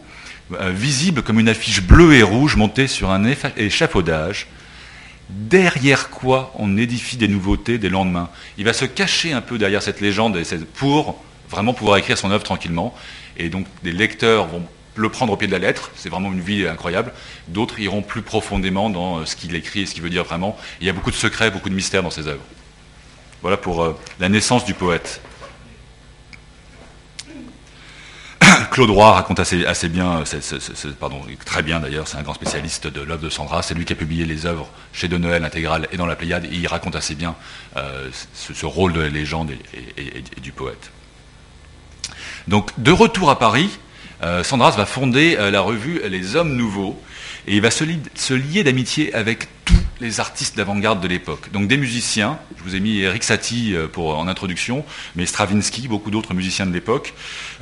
[0.59, 3.23] euh, visible comme une affiche bleue et rouge montée sur un
[3.55, 4.47] échafaudage,
[5.29, 8.29] derrière quoi on édifie des nouveautés des lendemains.
[8.57, 10.37] Il va se cacher un peu derrière cette légende
[10.73, 12.93] pour vraiment pouvoir écrire son œuvre tranquillement.
[13.37, 16.41] Et donc des lecteurs vont le prendre au pied de la lettre, c'est vraiment une
[16.41, 17.13] vie incroyable.
[17.47, 20.57] D'autres iront plus profondément dans euh, ce qu'il écrit et ce qu'il veut dire vraiment.
[20.81, 22.43] Il y a beaucoup de secrets, beaucoup de mystères dans ses œuvres.
[23.41, 25.21] Voilà pour euh, la naissance du poète.
[28.41, 30.23] Marc Claudroy raconte assez, bien,
[30.99, 33.93] pardon, très bien d'ailleurs, c'est un grand spécialiste de l'œuvre de Sandras, c'est lui qui
[33.93, 36.95] a publié les œuvres chez De Noël intégrale et dans la Pléiade, et il raconte
[36.95, 37.35] assez bien
[38.33, 39.51] ce, rôle de la légende
[39.97, 40.91] et, du poète.
[42.47, 43.69] Donc, de retour à Paris,
[44.43, 47.01] Sandras va fonder la revue Les Hommes Nouveaux,
[47.47, 51.51] et il va se, lier d'amitié avec tous les artistes d'avant-garde de l'époque.
[51.51, 55.87] Donc des musiciens, je vous ai mis Eric Satie euh, pour, en introduction, mais Stravinsky,
[55.87, 57.13] beaucoup d'autres musiciens de l'époque,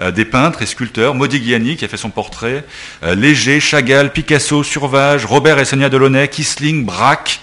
[0.02, 2.66] euh, des peintres et sculpteurs, Modigliani qui a fait son portrait,
[3.04, 7.40] euh, Léger, Chagall, Picasso, Survage, Robert et Sonia Delaunay, Kisling, Braque,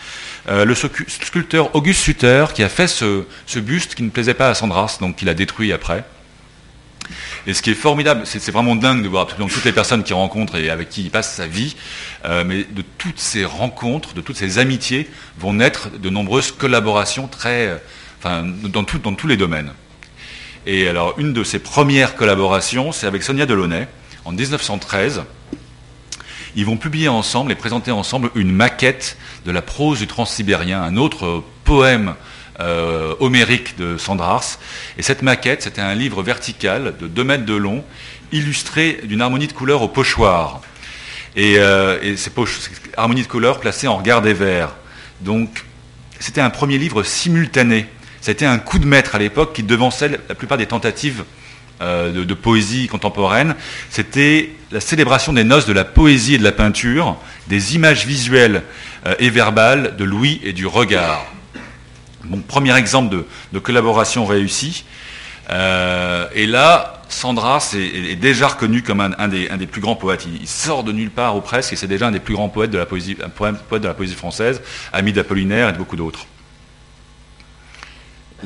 [0.48, 4.54] le sculpteur Auguste Sutter qui a fait ce, ce, buste qui ne plaisait pas à
[4.54, 6.04] Sandras, donc qu'il a détruit après.
[7.46, 10.14] Et ce qui est formidable, c'est vraiment dingue de voir absolument toutes les personnes qu'il
[10.14, 11.76] rencontre et avec qui il passe sa vie,
[12.24, 17.28] euh, mais de toutes ces rencontres, de toutes ces amitiés, vont naître de nombreuses collaborations
[17.28, 17.76] très, euh,
[18.18, 19.72] enfin, dans, dans tous les domaines.
[20.66, 23.86] Et alors, une de ses premières collaborations, c'est avec Sonia Delaunay,
[24.24, 25.22] en 1913.
[26.56, 30.96] Ils vont publier ensemble et présenter ensemble une maquette de la prose du Transsibérien, un
[30.96, 32.16] autre poème
[32.58, 34.58] euh, homérique de Sandrars.
[34.96, 37.84] Et cette maquette, c'était un livre vertical de 2 mètres de long,
[38.32, 40.62] illustré d'une harmonie de couleurs au pochoir.
[41.36, 42.30] Et, euh, ces
[42.96, 44.74] harmonies de couleurs placées en regard des vers.
[45.20, 45.66] Donc,
[46.18, 47.88] c'était un premier livre simultané.
[48.22, 51.24] C'était un coup de maître à l'époque qui devançait la plupart des tentatives
[51.82, 53.54] euh, de, poésie contemporaine.
[53.90, 58.62] C'était la célébration des noces de la poésie et de la peinture, des images visuelles
[59.18, 61.26] et verbales de l'ouïe et du regard.
[62.28, 64.84] Mon premier exemple de, collaboration réussie.
[65.50, 70.26] Euh, et là, Sandras est, déjà reconnu comme un, des, plus grands poètes.
[70.40, 72.70] Il, sort de nulle part ou presque, et c'est déjà un des plus grands poètes
[72.70, 74.60] de la poésie française,
[74.92, 76.26] ami d'Apollinaire et de beaucoup d'autres.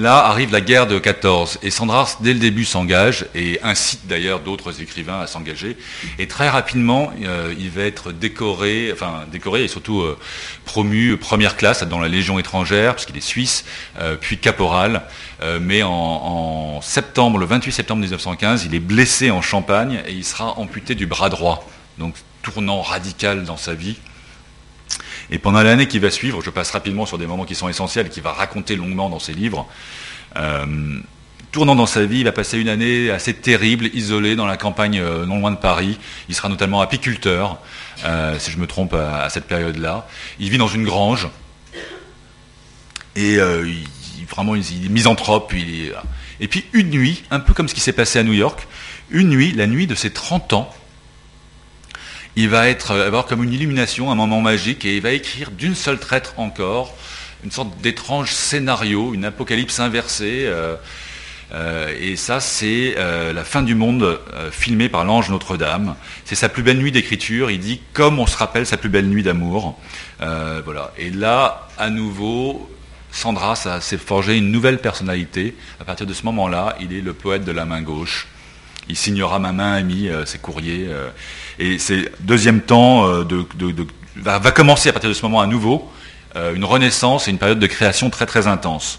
[0.00, 4.40] Là arrive la guerre de 14 et Sandras, dès le début, s'engage et incite d'ailleurs
[4.40, 5.76] d'autres écrivains à s'engager.
[6.18, 10.18] Et très rapidement, euh, il va être décoré, enfin décoré et surtout euh,
[10.64, 13.66] promu première classe dans la Légion étrangère, parce qu'il est suisse,
[13.98, 15.02] euh, puis caporal.
[15.60, 20.58] mais en, septembre, le 28 septembre 1915, il est blessé en Champagne et il sera
[20.58, 21.68] amputé du bras droit.
[21.98, 23.98] Donc tournant radical dans sa vie.
[25.30, 28.08] Et pendant l'année qui va suivre, je passe rapidement sur des moments qui sont essentiels,
[28.08, 29.68] qu'il va raconter longuement dans ses livres.
[30.36, 30.98] Euh,
[31.52, 34.98] tournant dans sa vie, il va passer une année assez terrible, isolé dans la campagne
[34.98, 35.98] euh, non loin de Paris.
[36.28, 37.58] Il sera notamment apiculteur,
[38.04, 40.08] euh, si je me trompe à, cette période-là.
[40.40, 41.28] Il vit dans une grange.
[43.14, 45.52] Et il, vraiment, il, est misanthrope.
[46.40, 48.66] Et puis une nuit, un peu comme ce qui s'est passé à New York,
[49.10, 50.74] une nuit, la nuit de ses 30 ans,
[52.36, 55.50] il va être, euh, avoir comme une illumination, un moment magique, et il va écrire
[55.50, 56.94] d'une seule traite encore
[57.42, 60.42] une sorte d'étrange scénario, une apocalypse inversée.
[60.44, 60.76] Euh,
[61.52, 64.20] euh, et ça, c'est la fin du monde
[64.52, 65.96] filmée par l'ange Notre-Dame.
[66.26, 67.50] C'est sa plus belle nuit d'écriture.
[67.50, 69.80] Il dit comme on se rappelle sa plus belle nuit d'amour.
[70.20, 70.92] voilà.
[70.98, 72.70] Et là, à nouveau,
[73.10, 75.56] Sandra, s'est forgé une nouvelle personnalité.
[75.80, 78.28] À partir de ce moment-là, il est le poète de la main gauche.
[78.88, 80.88] Il signera ma main amie, ses courriers.
[81.60, 83.22] Et c'est deuxième temps euh,
[84.16, 85.86] va, commencer à partir de ce moment à nouveau
[86.34, 88.98] euh, une renaissance et une période de création très très intense.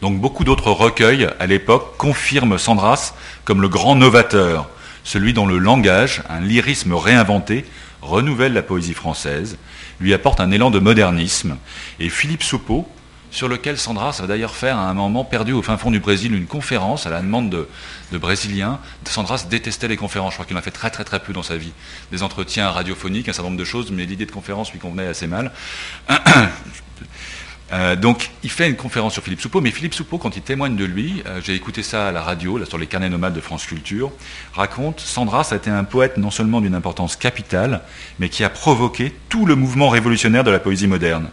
[0.00, 3.12] Donc beaucoup d'autres recueils à l'époque confirment Sandras
[3.44, 4.70] comme le grand novateur,
[5.04, 7.66] celui dont le langage, un lyrisme réinventé,
[8.00, 9.58] renouvelle la poésie française,
[10.00, 11.58] lui apporte un élan de modernisme.
[12.00, 12.88] Et Philippe Soupeau,
[13.30, 16.34] sur lequel Sandra va d'ailleurs faire à un moment perdu au fin fond du Brésil
[16.34, 17.68] une conférence à la demande de,
[18.18, 18.80] Brésiliens.
[19.04, 21.42] Sandras détestait les conférences, je crois qu'il en a fait très très très peu dans
[21.42, 21.72] sa vie.
[22.10, 25.26] Des entretiens radiophoniques, un certain nombre de choses, mais l'idée de conférence lui convenait assez
[25.26, 25.52] mal.
[27.70, 30.74] Euh, donc, il fait une conférence sur Philippe Soupeau, mais Philippe Soupeau, quand il témoigne
[30.74, 33.66] de lui, euh, j'ai écouté ça à la radio, sur les carnets nomades de France
[33.66, 34.10] Culture,
[34.54, 37.82] raconte Sandras a été un poète non seulement d'une importance capitale,
[38.18, 41.28] mais qui a provoqué tout le mouvement révolutionnaire de la poésie moderne.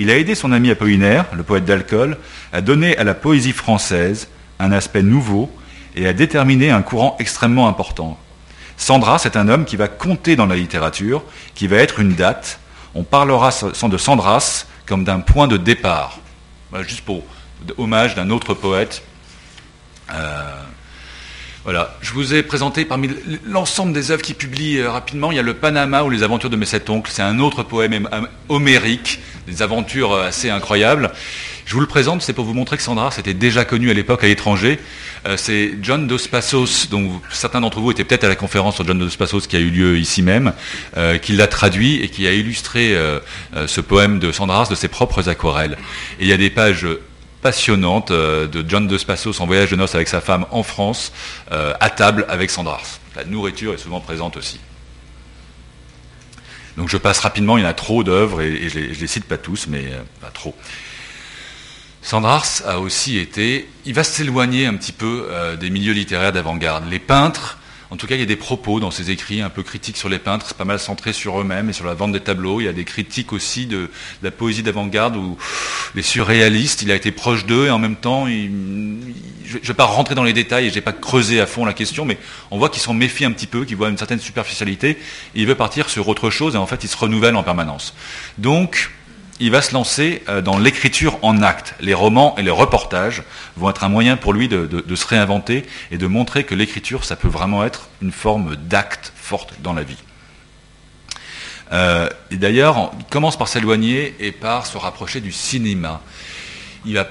[0.00, 2.16] Il a aidé son ami Apollinaire, le poète d'alcool,
[2.52, 4.28] à donner à la poésie française
[4.60, 5.50] un aspect nouveau
[5.96, 8.16] et à déterminer un courant extrêmement important.
[8.76, 11.24] Sandras est un homme qui va compter dans la littérature,
[11.56, 12.60] qui va être une date.
[12.94, 16.20] On parlera de Sandras comme d'un point de départ.
[16.82, 17.24] juste pour
[17.76, 19.02] hommage d'un autre poète.
[20.14, 20.62] Euh,
[21.64, 23.10] voilà, je vous ai présenté parmi
[23.44, 26.50] l'ensemble des œuvres qui publient euh, rapidement, il y a le Panama ou les aventures
[26.50, 27.10] de mes sept oncles.
[27.12, 28.08] C'est un autre poème
[28.48, 31.10] homérique, des aventures euh, assez incroyables.
[31.66, 34.24] Je vous le présente, c'est pour vous montrer que Sandra s'était déjà connu à l'époque
[34.24, 34.78] à l'étranger.
[35.26, 38.86] Euh, c'est John Dos Passos, dont certains d'entre vous étaient peut-être à la conférence sur
[38.86, 40.52] John Dos Passos qui a eu lieu ici même,
[41.20, 42.96] qui l'a traduit et qui a illustré
[43.66, 45.76] ce poème de Sandras de ses propres aquarelles.
[46.20, 46.86] Et il y a des pages
[47.42, 51.12] passionnante de John de Spassos en voyage de noces avec sa femme en France,
[51.50, 52.98] à table avec Sandrars.
[53.16, 54.60] La nourriture est souvent présente aussi.
[56.76, 59.24] Donc je passe rapidement, il y en a trop d'œuvres et, je ne les, cite
[59.24, 60.54] pas tous, mais pas trop.
[62.02, 65.28] Sandrars a aussi été, il va s'éloigner un petit peu
[65.60, 66.88] des milieux littéraires d'avant-garde.
[66.88, 67.58] Les peintres
[67.90, 70.10] en tout cas, il y a des propos dans ses écrits un peu critiques sur
[70.10, 72.60] les peintres, pas mal centré sur eux-mêmes et sur la vente des tableaux.
[72.60, 73.90] Il y a des critiques aussi de,
[74.22, 75.38] la poésie d'avant-garde ou
[75.94, 76.82] les surréalistes.
[76.82, 80.24] Il a été proche d'eux et en même temps, je ne vais pas rentrer dans
[80.24, 82.18] les détails et je n'ai pas creusé à fond la question, mais
[82.50, 84.90] on voit qu'il s'en méfie un petit peu, qu'il voit une certaine superficialité.
[84.90, 87.94] Et il veut partir sur autre chose et en fait, il se renouvelle en permanence.
[88.36, 88.90] Donc,
[89.40, 91.74] il va se lancer euh, dans l'écriture en acte.
[91.80, 93.22] Les romans et les reportages
[93.56, 97.16] vont être un moyen pour lui de, se réinventer et de montrer que l'écriture, ça
[97.16, 99.96] peut vraiment être une forme d'acte forte dans la vie.
[101.72, 106.00] Euh, et d'ailleurs, il commence par s'éloigner et par se rapprocher du cinéma.
[106.86, 107.04] Il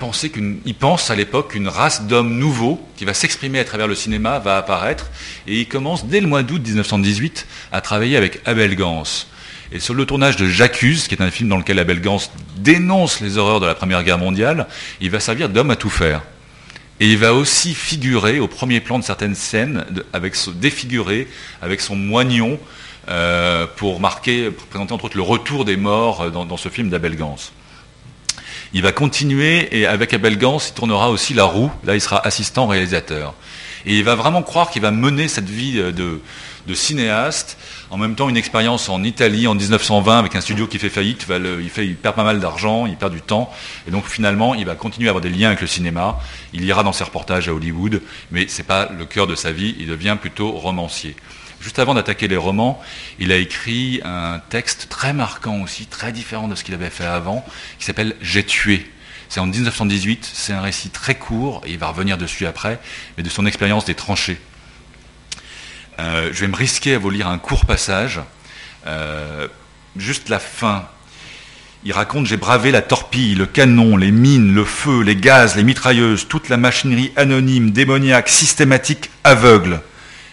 [0.80, 4.58] pense à l'époque qu'une race d'hommes nouveaux qui va s'exprimer à travers le cinéma va
[4.58, 5.08] apparaître,
[5.46, 9.04] et il commence dès le mois d'août 1918 à travailler avec Abel Gans.
[9.72, 12.22] Et sur le tournage de J'accuse, qui est un film dans lequel Abel Gans
[12.58, 14.68] dénonce les horreurs de la Première Guerre mondiale,
[15.02, 16.22] il va servir d'homme à tout faire.
[17.00, 21.28] Et il va aussi figurer au premier plan de certaines scènes, avec défiguré,
[21.62, 22.60] avec son moignon,
[23.10, 27.16] euh, pour marquer, présenter entre autres le retour des morts euh, dans, ce film d'Abel
[27.16, 27.38] Gans.
[28.74, 31.72] Il va continuer et avec Abel Gans, il tournera aussi La Roue.
[31.86, 33.34] Là, il sera assistant réalisateur.
[33.86, 37.58] Et il va vraiment croire qu'il va mener cette vie euh, de cinéaste
[37.90, 41.26] en même temps, une expérience en Italie en 1920 avec un studio qui fait faillite,
[41.30, 43.52] il, perd pas mal d'argent, il perd du temps,
[43.88, 46.20] et donc finalement, il va continuer à avoir des liens avec le cinéma.
[46.54, 49.52] Il ira dans ses reportages à Hollywood, mais ce n'est pas le cœur de sa
[49.52, 49.76] vie.
[49.80, 51.16] Il devient plutôt romancier.
[51.62, 52.80] Juste avant d'attaquer les romans,
[53.20, 57.06] il a écrit un texte très marquant aussi, très différent de ce qu'il avait fait
[57.06, 57.46] avant,
[57.80, 58.86] qui s'appelle J'ai tué.
[59.30, 62.80] C'est en 1918, c'est un récit très court, et il va revenir dessus après,
[63.18, 64.38] mais de son expérience des tranchées.
[66.00, 68.22] Euh, je vais me risquer à vous lire un court passage,
[68.86, 69.48] euh,
[69.96, 70.88] juste la fin.
[71.84, 75.64] Il raconte J'ai bravé la torpille, le canon, les mines, le feu, les gaz, les
[75.64, 79.82] mitrailleuses, toute la machinerie anonyme, démoniaque, systématique, aveugle.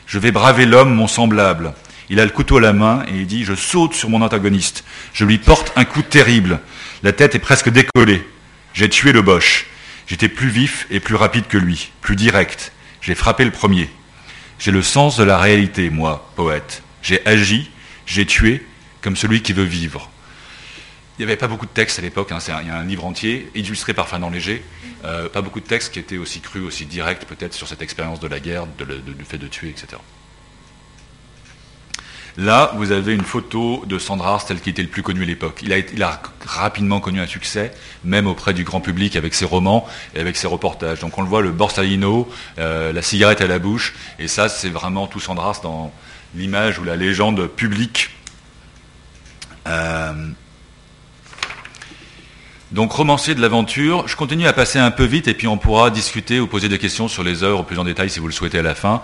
[0.06, 1.72] Je vais braver l'homme, mon semblable.
[2.10, 4.84] Il a le couteau à la main et il dit Je saute sur mon antagoniste.
[5.12, 6.60] Je lui porte un coup terrible.
[7.02, 8.26] La tête est presque décollée.
[8.74, 9.66] J'ai tué le Boche.
[10.06, 12.72] J'étais plus vif et plus rapide que lui, plus direct.
[13.00, 13.88] J'ai frappé le premier.
[14.58, 16.82] J'ai le sens de la réalité, moi, poète.
[17.02, 17.70] J'ai agi,
[18.06, 18.64] j'ai tué,
[19.02, 20.10] comme celui qui veut vivre.
[21.18, 23.04] Il n'y avait pas beaucoup de textes à l'époque, hein, il y a un livre
[23.04, 24.64] entier, illustré par Fernand Léger,
[25.04, 28.18] euh, pas beaucoup de textes qui étaient aussi crus, aussi directs peut-être sur cette expérience
[28.18, 29.98] de la guerre, du fait de tuer, etc.
[32.36, 35.62] Là, vous avez une photo de Sandra tel qu'il était le plus connu à l'époque.
[35.62, 40.20] Il a, rapidement connu un succès, même auprès du grand public, avec ses romans et
[40.20, 41.00] avec ses reportages.
[41.00, 44.68] Donc on le voit, le borsalino, euh, la cigarette à la bouche, et ça, c'est
[44.68, 45.92] vraiment tout Sandras dans
[46.34, 48.10] l'image ou la légende publique.
[49.68, 50.12] Euh,
[52.74, 55.90] donc romancier de l'aventure, je continue à passer un peu vite et puis on pourra
[55.90, 58.58] discuter ou poser des questions sur les œuvres plus en détail si vous le souhaitez
[58.58, 59.00] à la fin.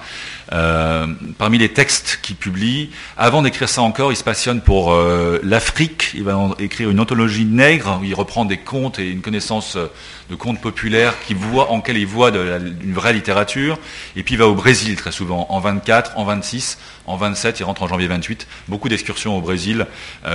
[0.52, 1.06] Euh,
[1.38, 6.10] parmi les textes qu'il publie, avant d'écrire ça encore, il se passionne pour euh, l'Afrique.
[6.14, 9.86] Il va écrire une anthologie nègre où il reprend des contes et une connaissance euh,
[10.30, 13.78] de contes populaires qui voit, en il voit une vraie littérature.
[14.16, 17.64] Et puis il va au Brésil très souvent, en 24, en 26, en 27, il
[17.64, 18.46] rentre en janvier 28.
[18.68, 19.86] Beaucoup d'excursions au Brésil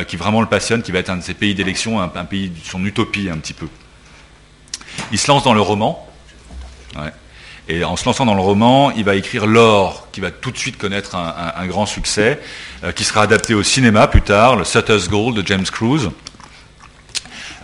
[0.07, 2.65] qui vraiment le passionnent, qui va être un de ses pays d'élection, un, pays de
[2.65, 3.67] son utopie un petit peu.
[5.11, 6.05] Il se lance dans le roman.
[7.67, 10.57] Et en se lançant dans le roman, il va écrire L'or, qui va tout de
[10.57, 12.39] suite connaître un, grand succès,
[12.83, 16.11] euh, qui sera adapté au cinéma plus tard, le Sutter's Gold de James Cruise.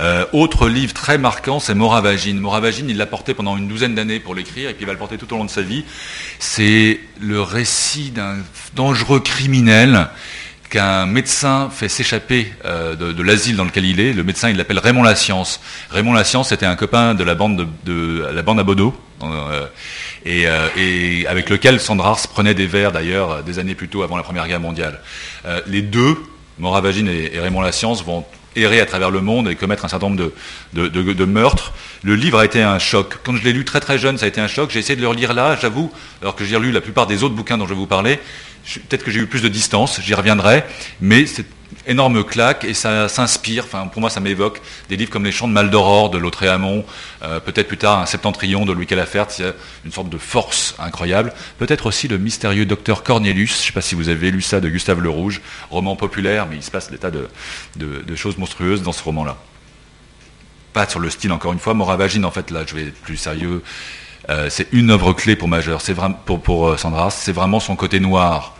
[0.02, 2.40] Euh, autre livre très marquant, c'est Moravagine.
[2.40, 5.00] Moravagine, il l'a porté pendant une douzaine d'années pour l'écrire, et puis il va le
[5.00, 5.86] porter tout au long de sa vie.
[6.40, 8.38] C'est le récit d'un
[8.76, 10.08] dangereux criminel
[10.72, 14.14] qu'un médecin fait s'échapper euh, de, l'asile dans lequel il est.
[14.14, 15.60] Le médecin, il l'appelle Raymond La Science.
[15.92, 19.68] Raymond La Science était un copain de la bande, de, la bande à Bodo, euh,
[20.26, 24.48] et, avec lequel Sandrars prenait des vers d'ailleurs des années plus tôt avant la Première
[24.48, 25.02] Guerre mondiale.
[25.68, 26.18] les deux,
[26.58, 30.10] Moravagine et, Raymond La Science, vont errer à travers le monde et commettre un certain
[30.10, 30.32] nombre
[30.74, 31.74] de, meurtres.
[32.04, 33.18] Le livre a été un choc.
[33.24, 34.72] Quand je l'ai lu très très jeune, ça a été un choc.
[34.72, 37.36] J'ai essayé de le relire là, j'avoue, alors que j'ai lu la plupart des autres
[37.36, 38.20] bouquins dont je vais vous parler
[38.88, 40.64] peut-être que j'ai eu plus de distance, j'y reviendrai,
[41.00, 41.46] mais c'est
[41.88, 45.48] énorme claque et ça s'inspire, enfin pour moi ça m'évoque des livres comme Les Chants
[45.48, 46.86] de Maldoror de Lautréamont,
[47.24, 49.28] euh, peut-être plus tard un Septentrion de Louis Calafert,
[49.86, 53.82] une sorte de force incroyable, peut-être aussi le mystérieux docteur Cornelius, je ne sais pas
[53.82, 56.92] si vous avez lu ça de Gustave Le Rouge, roman populaire, mais il se passe
[56.92, 59.38] des tas de, choses monstrueuses dans ce roman-là.
[60.74, 61.74] pas sur le style encore une fois.
[61.74, 63.64] Moravagine, en fait, là, je vais être plus sérieux.
[64.30, 65.82] Euh, c'est une œuvre clé pour Majeur.
[65.82, 68.56] C'est pour, pour euh, Sandras, c'est vraiment son côté noir.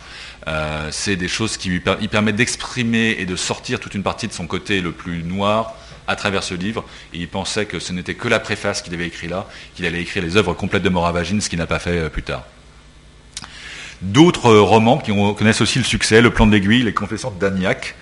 [0.48, 4.32] Euh, c'est des choses qui lui permettent d'exprimer et de sortir toute une partie de
[4.32, 5.74] son côté le plus noir
[6.08, 6.84] à travers ce livre.
[7.14, 10.02] Et il pensait que ce n'était que la préface qu'il avait écrit là, qu'il allait
[10.02, 12.44] écrire les œuvres complètes de Moravagine, ce qu'il n'a pas fait plus tard.
[14.00, 17.94] D'autres romans qui connaissent aussi le succès, Le plan de l'aiguille, Les confessions d'Agnac,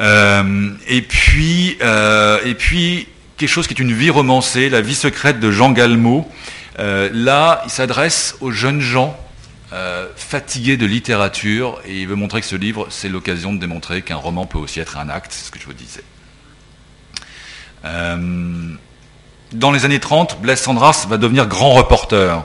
[0.00, 4.94] euh, et puis, euh, et puis quelque chose qui est une vie romancée, la vie
[4.94, 6.28] secrète de Jean Galmo.
[6.78, 9.18] Euh, là, il s'adresse aux jeunes gens
[10.16, 14.16] fatigués de littérature et il veut montrer que ce livre, c'est l'occasion de démontrer qu'un
[14.16, 16.04] roman peut aussi être un acte, c'est ce que je vous disais.
[19.52, 22.44] dans les années 30, Blaise Sandras va devenir grand reporter.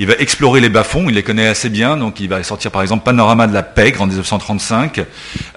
[0.00, 2.82] Il va explorer les bas-fonds, il les connaît assez bien, donc il va sortir par
[2.82, 5.04] exemple Panorama de la Pègre en 1935,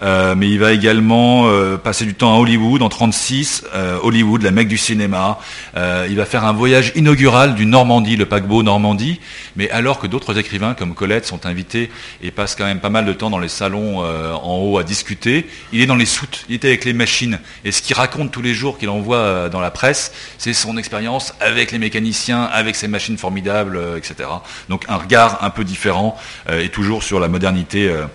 [0.02, 4.42] euh, mais il va également euh, passer du temps à Hollywood en 1936, euh, Hollywood,
[4.42, 5.38] la mecque du cinéma.
[5.76, 9.20] il va faire un voyage inaugural du Normandie, le paquebot Normandie,
[9.56, 11.92] mais alors que d'autres écrivains comme Colette sont invités
[12.24, 15.46] et passent quand même pas mal de temps dans les salons en haut à discuter,
[15.72, 18.42] il est dans les soutes, il était avec les machines, et ce qu'il raconte tous
[18.42, 22.88] les jours qu'il envoie dans la presse, c'est son expérience avec les mécaniciens, avec ces
[22.88, 24.31] machines formidables, etc.
[24.70, 26.18] Donc un regard un peu différent
[26.50, 28.06] euh, et toujours sur la modernité euh,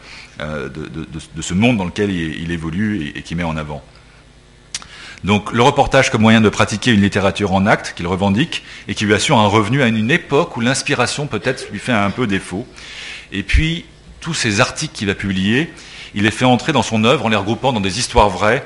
[0.40, 3.82] euh, de, ce monde dans lequel il, évolue et, qui met en avant.
[5.24, 9.06] Donc le reportage comme moyen de pratiquer une littérature en acte qu'il revendique et qui
[9.06, 12.66] lui assure un revenu à une époque où l'inspiration peut-être lui fait un peu défaut.
[13.32, 13.86] Et puis
[14.20, 15.72] tous ces articles qu'il va publier,
[16.14, 18.64] il les fait entrer dans son œuvre en les regroupant dans des histoires vraies,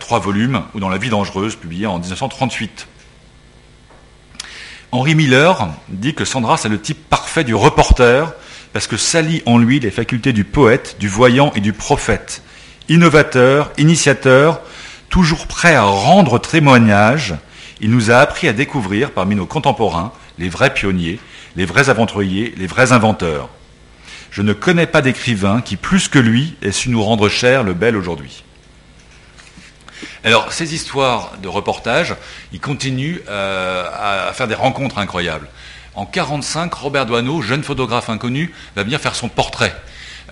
[0.00, 2.86] trois volumes, ou dans La vie dangereuse, publié en 1938.
[4.96, 8.32] Henri Miller dit que Sandras est le type parfait du reporter
[8.72, 12.42] parce que s'allie en lui les facultés du poète, du voyant et du prophète.
[12.88, 14.62] Innovateur, initiateur,
[15.10, 17.34] toujours prêt à rendre témoignage,
[17.82, 21.20] il nous a appris à découvrir parmi nos contemporains les vrais pionniers,
[21.56, 23.50] les vrais aventuriers, les vrais inventeurs.
[24.30, 27.74] Je ne connais pas d'écrivain qui, plus que lui, ait su nous rendre cher le
[27.74, 28.44] bel aujourd'hui.
[30.26, 32.16] Alors, ces histoires de reportage,
[32.52, 33.84] ils continuent euh,
[34.28, 35.46] à, faire des rencontres incroyables.
[35.94, 39.72] En 1945, Robert Doisneau, jeune photographe inconnu, va venir faire son portrait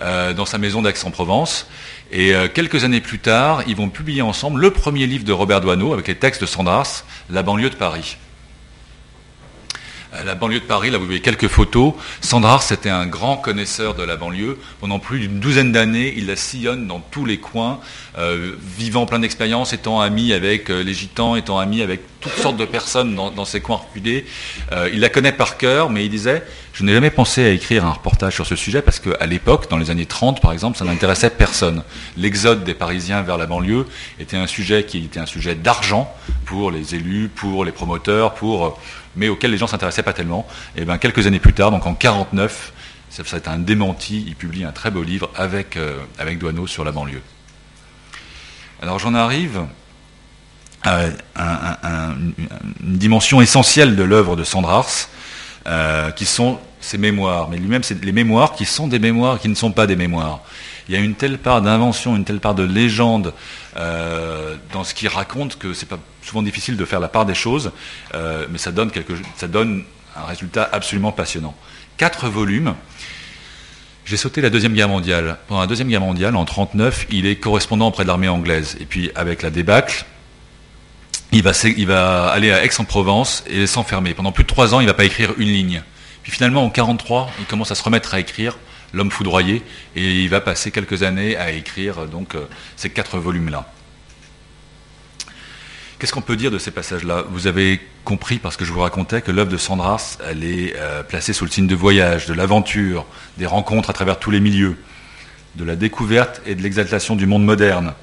[0.01, 1.69] euh, dans sa maison d'Aix-en-Provence.
[2.11, 5.61] Et euh, quelques années plus tard, ils vont publier ensemble le premier livre de Robert
[5.61, 8.17] Doisneau avec les textes de Sandras, La banlieue de Paris
[10.23, 11.93] la banlieue de Paris, là vous voyez quelques photos.
[12.21, 14.57] Sandras, c'était un grand connaisseur de la banlieue.
[14.79, 17.79] Pendant plus d'une douzaine d'années, il la sillonne dans tous les coins,
[18.17, 22.57] euh, vivant plein d'expériences, étant ami avec euh, les gitans, étant ami avec toutes sortes
[22.57, 24.25] de personnes dans, ces coins reculés.
[24.71, 27.85] Euh, il la connaît par cœur, mais il disait, je n'ai jamais pensé à écrire
[27.85, 30.85] un reportage sur ce sujet parce qu'à l'époque, dans les années 30 par exemple, ça
[30.85, 31.83] n'intéressait personne.
[32.17, 33.85] L'exode des Parisiens vers la banlieue
[34.19, 36.11] était un sujet qui était un sujet d'argent
[36.45, 38.79] pour les élus, pour les promoteurs, pour
[39.15, 40.47] mais auquel les gens s'intéressaient pas tellement.
[40.75, 42.73] Et bien quelques années plus tard, donc en 49,
[43.09, 44.23] ça, ça a un démenti.
[44.27, 45.99] Il publie un très beau livre avec euh,
[46.39, 47.21] Douaneau sur la banlieue.
[48.81, 49.61] Alors j'en arrive
[50.83, 51.05] à,
[52.15, 52.33] une
[52.97, 55.09] dimension essentielle de l'œuvre de Sandrars,
[55.67, 57.49] euh, qui sont ses mémoires.
[57.49, 60.41] Mais lui-même, c'est les mémoires qui sont des mémoires, qui ne sont pas des mémoires.
[60.87, 63.33] Il y a une telle part d'invention, une telle part de légende
[63.77, 67.33] euh, dans ce qu'il raconte que c'est pas souvent difficile de faire la part des
[67.33, 67.71] choses,
[68.13, 69.83] euh, mais ça donne, quelque, ça donne
[70.15, 71.55] un résultat absolument passionnant.
[71.97, 72.75] Quatre volumes.
[74.05, 75.37] J'ai sauté la Deuxième Guerre mondiale.
[75.47, 78.77] Pendant la Deuxième Guerre mondiale, en 1939, il est correspondant auprès de l'armée anglaise.
[78.79, 80.05] Et puis, avec la débâcle,
[81.31, 84.13] il va, il va aller à Aix-en-Provence et s'enfermer.
[84.13, 85.83] Pendant plus de trois ans, il ne va pas écrire une ligne.
[86.23, 88.57] Puis finalement, en 1943, il commence à se remettre à écrire
[88.93, 89.61] L'homme foudroyé,
[89.95, 93.71] et il va passer quelques années à écrire euh, ces quatre volumes-là.
[95.99, 97.23] Qu'est-ce qu'on peut dire de ces passages-là?
[97.29, 101.33] Vous avez compris, parce que je vous racontais, que l'œuvre de Sandras, est euh, placée
[101.33, 103.05] sous le signe de voyage, de l'aventure,
[103.37, 104.77] des rencontres à travers tous les milieux,
[105.55, 107.93] de la découverte et de l'exaltation du monde moderne,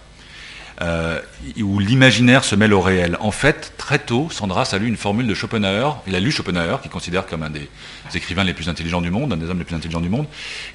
[0.80, 1.20] euh,
[1.60, 3.16] où l'imaginaire se mêle au réel.
[3.20, 5.98] En fait, très tôt, Sandras a lu une formule de Schopenhauer.
[6.06, 7.68] Il a lu Schopenhauer, qui considère comme un des
[8.14, 10.26] écrivains les plus intelligents du monde, un des hommes les plus intelligents du monde.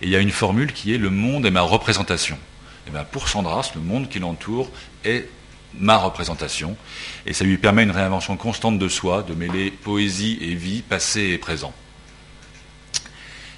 [0.01, 2.35] Et il y a une formule qui est le monde est ma représentation.
[2.35, 4.69] Et eh bien pour Sandras, le monde qui l'entoure
[5.03, 5.27] est
[5.79, 6.77] ma représentation.
[7.25, 11.21] Et ça lui permet une réinvention constante de soi, de mêler poésie et vie, passé
[11.21, 11.73] et présent.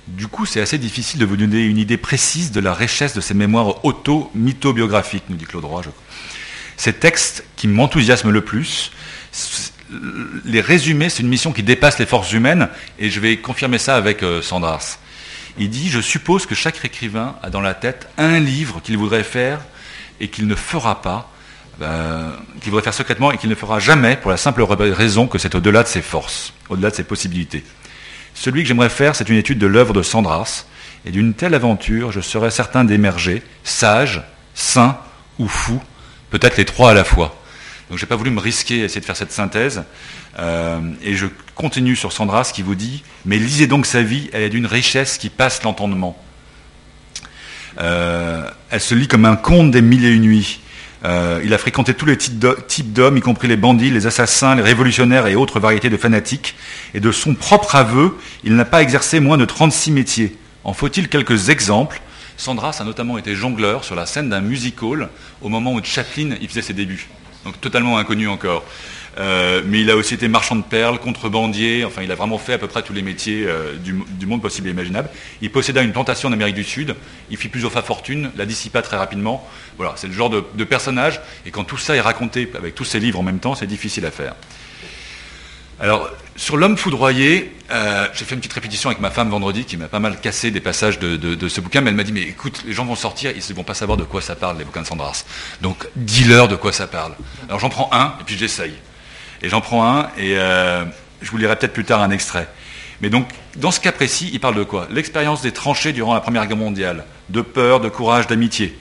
[0.07, 3.21] Du coup, c'est assez difficile de vous donner une idée précise de la richesse de
[3.21, 5.83] ces mémoires auto-mythobiographiques, nous dit Claude Roy.
[6.79, 8.93] Ces textes qui m'enthousiasment le plus,
[10.45, 12.69] les résumés, c'est une mission qui dépasse les forces humaines,
[12.99, 14.97] et je vais confirmer ça avec euh, Sandras.
[15.57, 19.25] Il dit, je suppose que chaque écrivain a dans la tête un livre qu'il voudrait
[19.25, 19.59] faire
[20.21, 21.29] et qu'il ne fera pas,
[21.81, 25.37] euh, qu'il voudrait faire secrètement et qu'il ne fera jamais pour la simple raison que
[25.37, 27.65] c'est au-delà de ses forces, au-delà de ses possibilités.
[28.33, 30.63] Celui que j'aimerais faire, c'est une étude de l'œuvre de Sandras,
[31.05, 34.23] et d'une telle aventure, je serais certain d'émerger, sage,
[34.53, 34.97] saint
[35.39, 35.81] ou fou,
[36.29, 37.35] peut-être les trois à la fois.
[37.89, 39.83] Donc je n'ai pas voulu me risquer à essayer de faire cette synthèse,
[40.37, 41.25] euh, et je
[41.55, 45.17] continue sur Sandras qui vous dit, mais lisez donc sa vie, elle est d'une richesse
[45.17, 46.17] qui passe l'entendement.
[47.79, 50.59] Euh, elle se lit comme un conte des mille et une nuits.
[51.05, 54.61] Euh, il a fréquenté tous les types d'hommes, y compris les bandits, les assassins, les
[54.61, 56.55] révolutionnaires et autres variétés de fanatiques.
[56.93, 60.35] Et de son propre aveu, il n'a pas exercé moins de 36 métiers.
[60.63, 62.01] En faut-il quelques exemples?
[62.39, 65.09] Sandras a notamment été jongleur sur la scène d'un music hall
[65.41, 67.09] au moment où Chaplin y faisait ses débuts.
[67.43, 68.63] Donc totalement inconnu encore.
[69.17, 72.53] Euh, mais il a aussi été marchand de perles, contrebandier, enfin il a vraiment fait
[72.53, 75.09] à peu près tous les métiers euh, du, monde possible et imaginable.
[75.41, 76.95] Il posséda une plantation en Amérique du Sud,
[77.29, 79.45] il fit plusieurs fois fortune, la dissipa très rapidement.
[79.75, 83.01] Voilà, c'est le genre de, personnage, et quand tout ça est raconté avec tous ces
[83.01, 84.35] livres en même temps, c'est difficile à faire.
[85.81, 86.09] Alors,
[86.39, 89.89] sur l'homme foudroyé, euh, j'ai fait une petite répétition avec ma femme vendredi qui m'a
[89.89, 92.71] pas mal cassé des passages de, ce bouquin, mais elle m'a dit, mais écoute, les
[92.71, 94.87] gens vont sortir, ils ne vont pas savoir de quoi ça parle, les bouquins de
[94.87, 95.25] Sandras.
[95.61, 97.11] Donc, dis-leur de quoi ça parle.
[97.49, 98.71] Alors j'en prends un, et puis j'essaye.
[99.41, 100.85] Et j'en prends un, et euh,
[101.21, 102.47] je vous lirai peut-être plus tard un extrait.
[103.01, 103.27] Mais donc,
[103.57, 104.87] dans ce cas précis, il parle de quoi?
[104.91, 108.79] L'expérience des tranchées durant la Première Guerre mondiale, de peur, de courage, d'amitié,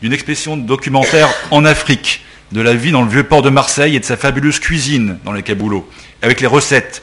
[0.00, 4.00] d'une expédition documentaire en Afrique, de la vie dans le vieux port de Marseille et
[4.00, 5.88] de sa fabuleuse cuisine dans les caboulots,
[6.22, 7.02] avec les recettes,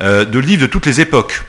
[0.00, 1.42] euh, de livres de toutes les époques,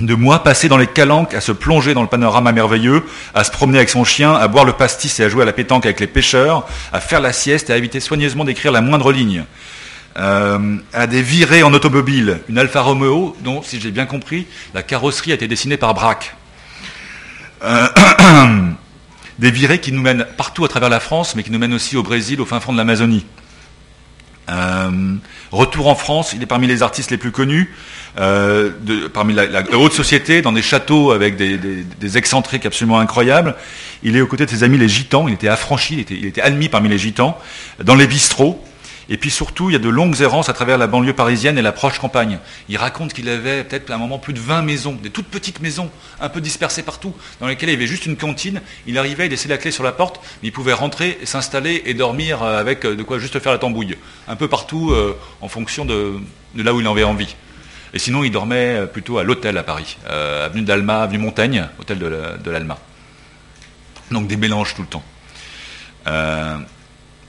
[0.00, 3.04] de mois passés dans les calanques à se plonger dans le panorama merveilleux,
[3.34, 5.52] à se promener avec son chien, à boire le pastis et à jouer à la
[5.52, 9.12] pétanque avec les pêcheurs, à faire la sieste et à éviter soigneusement d'écrire la moindre
[9.12, 9.44] ligne,
[10.18, 14.82] euh, à des virées en automobile, une Alfa Romeo dont, si j'ai bien compris, la
[14.82, 16.36] carrosserie a été dessinée par Braque.
[17.64, 17.88] Euh,
[19.38, 21.96] des virées qui nous mènent partout à travers la France, mais qui nous mènent aussi
[21.96, 23.24] au Brésil, au fin fond de l'Amazonie.
[24.48, 25.14] Euh,
[25.52, 27.74] retour en France, il est parmi les artistes les plus connus,
[28.16, 33.54] parmi la, haute société, dans des châteaux avec des, excentriques absolument incroyables.
[34.02, 36.26] Il est aux côtés de ses amis les gitans, il était affranchi, il était, il
[36.26, 37.38] était admis parmi les gitans,
[37.82, 38.64] dans les bistrots,
[39.10, 41.62] et puis surtout, il y a de longues errances à travers la banlieue parisienne et
[41.62, 42.38] la proche campagne.
[42.68, 45.60] Il raconte qu'il avait peut-être à un moment plus de 20 maisons, des toutes petites
[45.60, 45.90] maisons,
[46.20, 48.60] un peu dispersées partout, dans lesquelles il y avait juste une cantine.
[48.86, 51.94] Il arrivait, il laissait la clé sur la porte, mais il pouvait rentrer, s'installer et
[51.94, 53.96] dormir euh, avec euh, de quoi juste faire la tambouille.
[54.28, 56.16] Un peu partout, euh, en fonction de,
[56.54, 57.34] là où il en avait envie.
[57.94, 62.50] Et sinon, il dormait plutôt à l'hôtel à Paris, avenue d'Alma, avenue Montaigne, hôtel de
[62.50, 62.76] l'Alma.
[64.10, 65.02] Donc des mélanges tout le temps.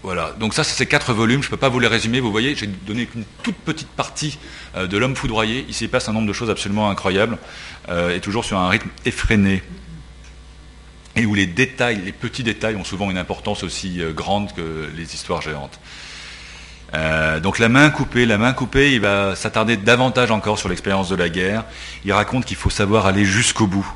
[0.02, 2.32] Voilà, donc ça, c'est ces quatre volumes, je ne peux pas vous les résumer, vous
[2.32, 4.40] voyez, j'ai donné qu'une toute petite partie
[4.78, 7.38] euh, de l'homme foudroyé, il passe un nombre de choses absolument incroyables,
[7.90, 9.62] euh, et toujours sur un rythme effréné,
[11.18, 14.90] et où les détails, les petits détails ont souvent une importance aussi euh, grande que
[14.96, 15.80] les histoires géantes.
[17.44, 21.18] donc la main coupée, la main coupée, il va s'attarder davantage encore sur l'expérience de
[21.18, 21.66] la guerre,
[22.06, 23.88] il raconte qu'il faut savoir aller jusqu'au bout,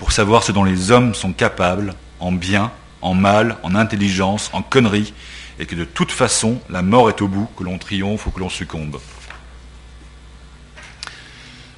[0.00, 4.62] pour savoir ce dont les hommes sont capables, en bien, en mal, en intelligence, en
[4.62, 5.14] conneries,
[5.58, 8.40] et que de toute façon, la mort est au bout, que l'on triomphe ou que
[8.40, 9.00] l'on succombe.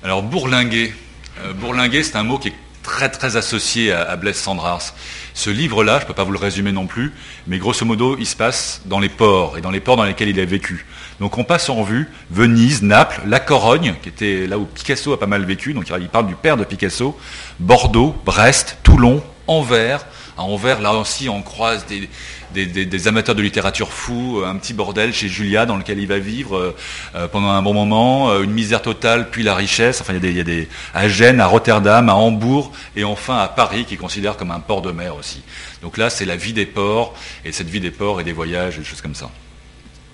[0.02, 0.94] Alors, bourlinguer.
[1.40, 2.54] Euh, bourlinguer, c'est un mot qui est
[2.88, 4.94] très très associé à, Blaise Sandras.
[5.34, 7.12] Ce livre-là, je ne peux pas vous le résumer non plus,
[7.46, 10.30] mais grosso modo, il se passe dans les ports, et dans les ports dans lesquels
[10.30, 10.86] il a vécu.
[11.20, 15.20] Donc on passe en revue Venise, Naples, La Corogne, qui était là où Picasso a
[15.20, 17.18] pas mal vécu, donc il parle du père de Picasso,
[17.60, 20.06] Bordeaux, Brest, Toulon, Anvers.
[20.38, 25.28] À Anvers, là aussi, on croise des, amateurs de littérature fous, un petit bordel chez
[25.28, 26.76] Julia dans lequel il va vivre euh,
[27.16, 30.00] euh, pendant un bon moment, euh, une misère totale, puis la richesse.
[30.00, 33.84] Enfin, il y, a des, à Gênes, à Rotterdam, à Hambourg, et enfin à Paris,
[33.84, 35.42] qui considère comme un port de mer aussi.
[35.82, 37.14] Donc là, c'est la vie des ports,
[37.44, 39.30] et cette vie des ports et des voyages, et des choses comme ça.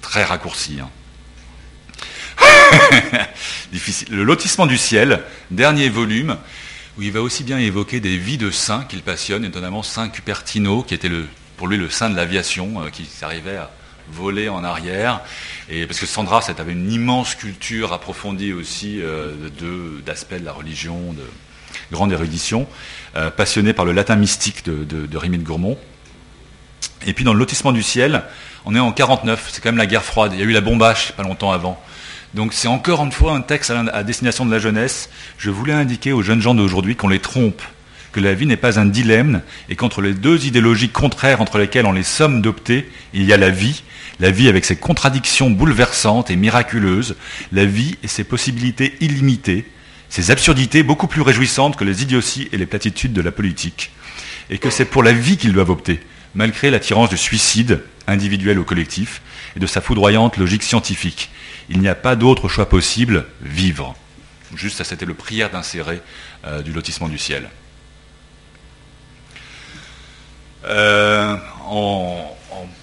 [0.00, 0.78] Très raccourci.
[0.80, 0.88] Hein.
[3.72, 4.08] Difficile.
[4.10, 6.38] Le lotissement du ciel, dernier volume,
[6.96, 10.08] où il va aussi bien évoquer des vies de saints qu'il passionne, et notamment Saint
[10.08, 11.10] Cupertino, qui était
[11.56, 13.70] pour lui le sein de l'aviation, euh, qui s'arrivait à
[14.10, 15.22] voler en arrière.
[15.88, 19.32] Parce que Sandra, avait une immense culture approfondie aussi euh,
[20.04, 21.24] d'aspects de, la religion, de
[21.90, 22.66] grande érudition,
[23.16, 25.78] euh, passionné par le latin mystique de, de, de Gourmont.
[27.06, 28.22] Et puis dans le lotissement du ciel,
[28.64, 30.32] on est en 49, c'est quand même la guerre froide.
[30.34, 31.82] Il y a eu la bombache pas longtemps avant.
[32.34, 35.08] Donc c'est encore une fois un texte à destination de la jeunesse.
[35.38, 37.62] Je voulais indiquer aux jeunes gens d'aujourd'hui qu'on les trompe
[38.10, 41.84] que la vie n'est pas un dilemme et qu'entre les deux idéologies contraires entre lesquelles
[41.84, 43.82] on les somme d'opter, il y a la vie,
[44.20, 47.16] la vie avec ses contradictions bouleversantes et miraculeuses,
[47.50, 49.64] la vie et ses possibilités illimitées,
[50.10, 53.90] ses absurdités beaucoup plus réjouissantes que les idioties et les platitudes de la politique,
[54.48, 55.98] et que c'est pour la vie qu'ils doivent opter,
[56.36, 59.22] malgré l'attirance du suicide, individuel ou collectif,
[59.56, 61.30] et de sa foudroyante logique scientifique.
[61.68, 63.94] Il n'y a pas d'autre choix possible, vivre.
[64.54, 66.00] Juste, ça c'était le prière d'insérer
[66.44, 67.48] euh, du lotissement du ciel.
[70.66, 71.36] Euh,
[71.66, 72.34] en,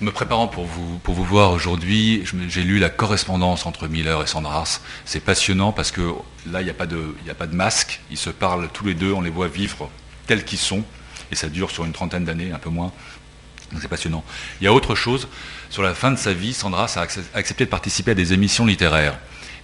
[0.02, 4.28] me préparant pour vous, pour vous voir aujourd'hui, j'ai lu la correspondance entre Miller et
[4.28, 4.82] Sandras.
[5.06, 6.02] C'est passionnant parce que
[6.48, 8.02] là, il n'y a, pas de, a pas de masque.
[8.10, 9.90] Ils se parlent tous les deux, on les voit vivre
[10.28, 10.84] tels qu'ils sont.
[11.32, 12.92] Et ça dure sur une trentaine d'années, un peu moins.
[13.80, 14.24] C'est passionnant.
[14.59, 15.28] Il y a autre chose.
[15.69, 17.07] Sur la fin de sa vie, Sandras a
[17.38, 19.17] accepté de participer à des émissions littéraires.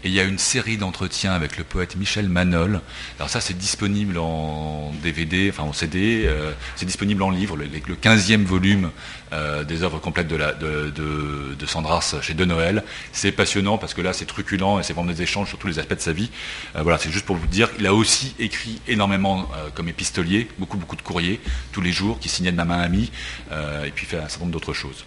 [0.03, 2.81] Et il y a une série d'entretiens avec le poète Michel Manol.
[3.17, 7.65] Alors ça, c'est disponible en DVD, enfin en CD, euh, c'est disponible en livre, le,
[7.65, 8.91] 15e volume
[9.33, 12.83] euh, des œuvres complètes de, Sandras chez De Noël.
[13.11, 15.79] C'est passionnant parce que là, c'est truculent et c'est vraiment des échanges sur tous les
[15.79, 16.29] aspects de sa vie.
[16.75, 20.77] Euh, voilà, c'est juste pour vous dire, il a aussi écrit énormément comme épistolier, beaucoup,
[20.77, 21.39] beaucoup de courriers
[21.71, 23.11] tous les jours, qui signait de ma main amie,
[23.51, 25.05] et puis fait un certain nombre d'autres choses.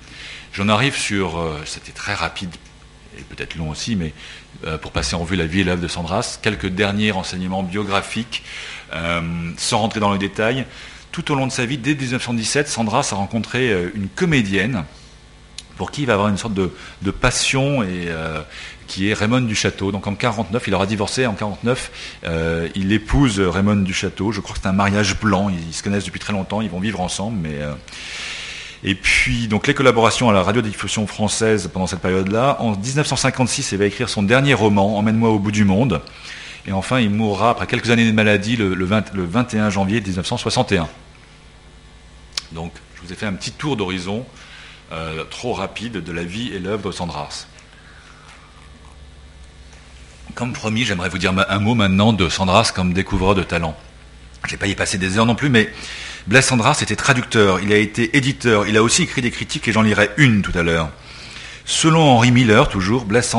[0.52, 2.50] J'en arrive sur, c'était très rapide
[3.18, 4.12] et peut-être long aussi, mais
[4.64, 8.42] euh, pour passer en vue la vie et l'œuvre de Sandras, quelques derniers renseignements biographiques,
[8.92, 9.20] euh,
[9.56, 10.66] sans rentrer dans le détail.
[11.12, 14.84] Tout au long de sa vie, dès 1917, Sandras a rencontré euh, une comédienne
[15.76, 16.70] pour qui il va avoir une sorte de,
[17.10, 18.08] passion et
[18.86, 19.92] qui est Raymond du Château.
[19.92, 21.24] Donc en 49, il aura divorcé.
[21.24, 22.20] En 49,
[22.74, 24.30] il épouse Raymond du Château.
[24.30, 25.48] Je crois que c'est un mariage blanc.
[25.48, 26.60] Ils, se connaissent depuis très longtemps.
[26.60, 27.60] Ils vont vivre ensemble, mais
[28.82, 32.56] et puis, donc, les collaborations à la radiodiffusion française pendant cette période-là.
[32.60, 36.00] En 1956, il va écrire son dernier roman, Emmène-moi au bout du monde.
[36.66, 40.88] Et enfin, il mourra après quelques années de maladie le, 21 janvier 1961.
[42.52, 44.24] Donc, je vous ai fait un petit tour d'horizon
[44.92, 47.46] euh, trop rapide de la vie et l'œuvre de Sandras.
[50.34, 53.76] Comme promis, j'aimerais vous dire un mot maintenant de Sandras comme découvreur de talent.
[54.44, 55.70] Je ne vais pas y passer des heures non plus, mais
[56.26, 59.72] Blaise Sandras était traducteur, il a été éditeur, il a aussi écrit des critiques et
[59.72, 60.90] j'en lirai une tout à l'heure.
[61.64, 63.34] Selon Henri Miller, toujours, Blaise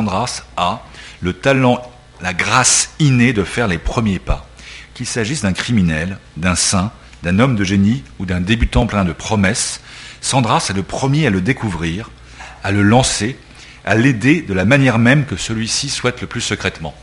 [0.57, 0.83] a
[1.21, 1.81] le talent,
[2.21, 4.47] la grâce innée de faire les premiers pas.
[4.93, 6.91] Qu'il s'agisse d'un criminel, d'un saint,
[7.23, 9.81] d'un homme de génie ou d'un débutant plein de promesses,
[10.19, 12.09] Sandras est le premier à le découvrir,
[12.63, 13.37] à le lancer,
[13.85, 16.95] à l'aider de la manière même que celui-ci souhaite le plus secrètement.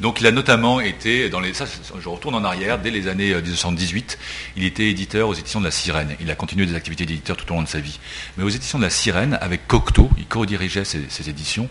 [0.00, 4.18] Donc il a notamment été, dans les, je retourne en arrière, dès les années 1918,
[4.18, 4.24] euh,
[4.56, 6.16] il était éditeur aux éditions de la Sirène.
[6.20, 8.00] Il a continué des activités d'éditeur tout au long de sa vie.
[8.36, 11.68] Mais aux éditions de la Sirène, avec Cocteau, il co-dirigeait ces, éditions.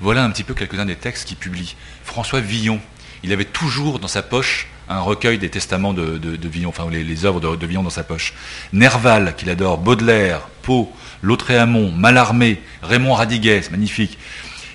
[0.00, 1.74] Voilà un petit peu quelques-uns des textes qu'il publie.
[2.04, 2.80] François Villon,
[3.22, 7.40] il avait toujours dans sa poche un recueil des testaments de, Villon, enfin les, œuvres
[7.40, 8.34] de, Villon dans sa poche.
[8.74, 14.18] Nerval, qu'il adore, Baudelaire, Pau, Lautréamont, Mallarmé, Raymond Radiguet, magnifique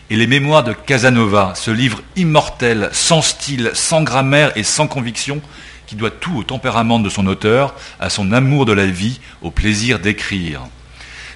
[0.10, 5.42] et les mémoires de Casanova, ce livre immortel, sans style, sans grammaire et sans conviction,
[5.88, 9.52] qui doit tout au tempérament de son auteur, à son amour de la vie, au
[9.52, 10.62] plaisir d'écrire.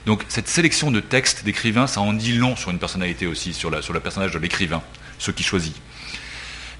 [0.05, 3.69] Donc cette sélection de textes d'écrivains, ça en dit long sur une personnalité aussi, sur,
[3.69, 4.81] la, sur le personnage de l'écrivain,
[5.17, 5.75] ce qui choisit.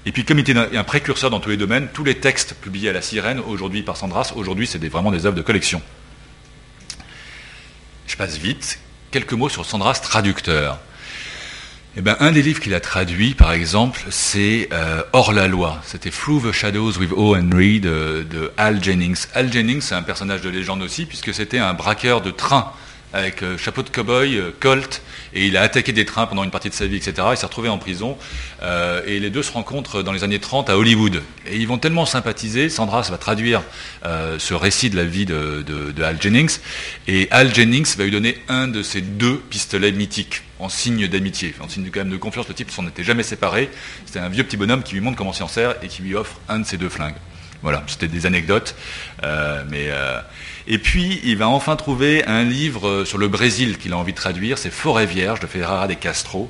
[0.06, 2.88] Et puis comme il était un précurseur dans tous les domaines, tous les textes publiés
[2.88, 5.82] à la Sirène, aujourd'hui par Sandras, aujourd'hui c'est vraiment des œuvres de collection.
[8.06, 8.78] Je passe vite.
[9.10, 10.78] Quelques mots sur Sandras traducteur.
[11.96, 15.80] Eh ben, un des livres qu'il a traduit, par exemple, c'est euh, Hors la loi.
[15.84, 17.34] C'était Through the Shadows with O.
[17.34, 19.26] Henry de, de Al Jennings.
[19.34, 22.72] Al Jennings, c'est un personnage de légende aussi, puisque c'était un braqueur de train
[23.12, 25.02] avec euh, chapeau de cow-boy, euh, colt,
[25.34, 27.14] et il a attaqué des trains pendant une partie de sa vie, etc.
[27.32, 28.16] Il s'est retrouvé en prison,
[28.62, 31.22] euh, et les deux se rencontrent dans les années 30 à Hollywood.
[31.46, 33.62] Et ils vont tellement sympathiser, Sandra va traduire
[34.04, 36.58] ce récit de la vie de, Al Jennings,
[37.08, 41.54] et Al Jennings va lui donner un de ses deux pistolets mythiques, en signe d'amitié,
[41.60, 42.46] en signe quand même de confiance.
[42.48, 43.70] Le type s'en était jamais séparé,
[44.06, 46.38] c'était un vieux petit bonhomme qui lui montre comment s'en sert, et qui lui offre
[46.48, 47.16] un de ses deux flingues.
[47.62, 48.74] Voilà, c'était des anecdotes,
[49.22, 49.90] mais
[50.72, 54.16] et puis, il va enfin trouver un livre sur le Brésil qu'il a envie de
[54.16, 56.48] traduire, c'est Forêt Vierge de Ferrara de Castro.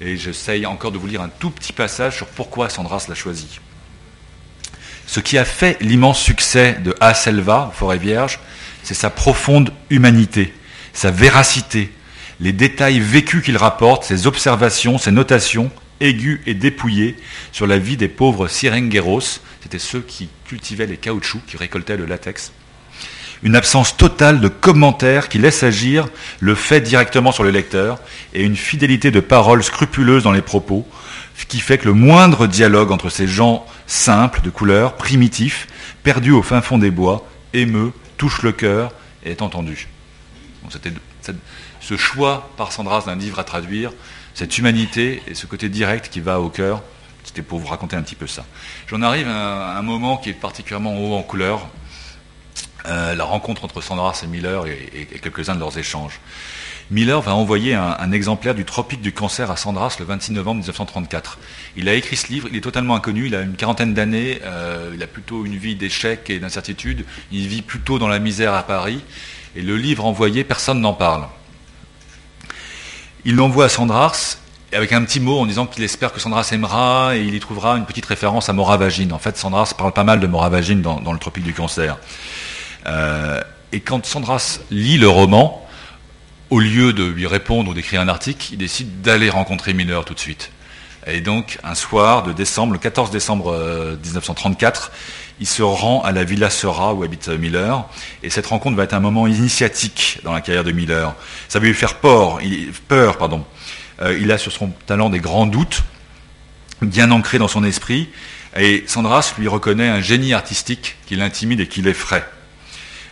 [0.00, 3.60] Et j'essaye encore de vous lire un tout petit passage sur pourquoi Sandras l'a choisi.
[5.06, 8.40] Ce qui a fait l'immense succès de A Selva, Forêt Vierge,
[8.82, 10.52] c'est sa profonde humanité,
[10.92, 11.92] sa véracité,
[12.40, 17.16] les détails vécus qu'il rapporte, ses observations, ses notations aiguës et dépouillées
[17.52, 22.06] sur la vie des pauvres sirengueros, c'était ceux qui cultivaient les caoutchoucs, qui récoltaient le
[22.06, 22.50] latex,
[23.42, 26.08] une absence totale de commentaires qui laisse agir
[26.40, 27.98] le fait directement sur le lecteur,
[28.34, 30.86] et une fidélité de parole scrupuleuse dans les propos,
[31.36, 35.68] ce qui fait que le moindre dialogue entre ces gens simples, de couleur, primitifs,
[36.02, 38.92] perdus au fin fond des bois, émeut, touche le cœur
[39.24, 39.88] et est entendu.
[40.68, 40.92] c'était
[41.80, 43.92] ce choix par Sandras d'un livre à traduire,
[44.34, 46.82] cette humanité et ce côté direct qui va au cœur,
[47.24, 48.44] c'était pour vous raconter un petit peu ça.
[48.86, 51.68] J'en arrive à un moment qui est particulièrement haut en couleur,
[52.86, 56.20] euh, la rencontre entre Sandras et Miller et, quelques-uns de leurs échanges.
[56.90, 61.38] Miller va envoyer un, exemplaire du Tropique du cancer à Sandras le 26 novembre 1934.
[61.76, 64.90] Il a écrit ce livre, il est totalement inconnu, il a une quarantaine d'années, euh,
[64.92, 68.64] il a plutôt une vie d'échec et d'incertitude, il vit plutôt dans la misère à
[68.64, 69.04] Paris,
[69.54, 71.28] et le livre envoyé, personne n'en parle.
[73.24, 74.38] Il l'envoie à Sandras
[74.72, 77.76] avec un petit mot en disant qu'il espère que Sandras aimera et il y trouvera
[77.76, 79.12] une petite référence à Moravagine.
[79.12, 81.98] En fait, Sandras parle pas mal de Moravagine dans le Tropique du cancer.
[82.86, 83.40] Euh,
[83.72, 85.66] et quand Sandras lit le roman,
[86.50, 90.14] au lieu de lui répondre ou d'écrire un article, il décide d'aller rencontrer Miller tout
[90.14, 90.50] de suite.
[91.06, 93.52] Et donc, un soir de décembre, le 14 décembre
[94.04, 94.96] 1934, euh,
[95.40, 97.86] il se rend à la Villa Sera où habite Miller.
[98.22, 101.14] Et cette rencontre va être un moment initiatique dans la carrière de Miller.
[101.48, 102.40] Ça va lui faire peur.
[102.88, 103.46] Peur pardon.
[104.02, 105.82] Euh, il a sur son talent des grands doutes,
[106.82, 108.10] bien ancrés dans son esprit.
[108.58, 112.26] Et Sandras lui reconnaît un génie artistique qui l'intimide et qui l'effraie.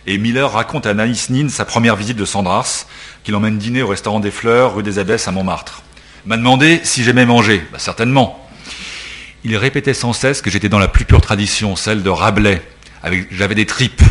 [0.07, 2.85] Et Miller raconte à Naïs Nin sa première visite de Sandras,
[3.23, 5.83] qu'il emmène dîner au restaurant des Fleurs, rue des Abbesses à Montmartre.
[6.25, 7.63] M'a demandé si j'aimais manger.
[7.71, 8.47] Bah, certainement.
[9.43, 12.61] Il répétait sans cesse que j'étais dans la plus pure tradition, celle de Rabelais.
[13.31, 14.01] J'avais des tripes.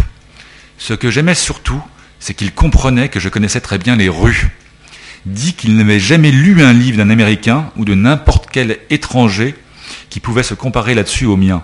[0.78, 1.82] Ce que j'aimais surtout,
[2.20, 4.48] c'est qu'il comprenait que je connaissais très bien les rues.
[5.26, 9.54] Dit qu'il n'avait jamais lu un livre d'un Américain ou de n'importe quel étranger
[10.10, 11.62] qui pouvait se comparer là-dessus au mien.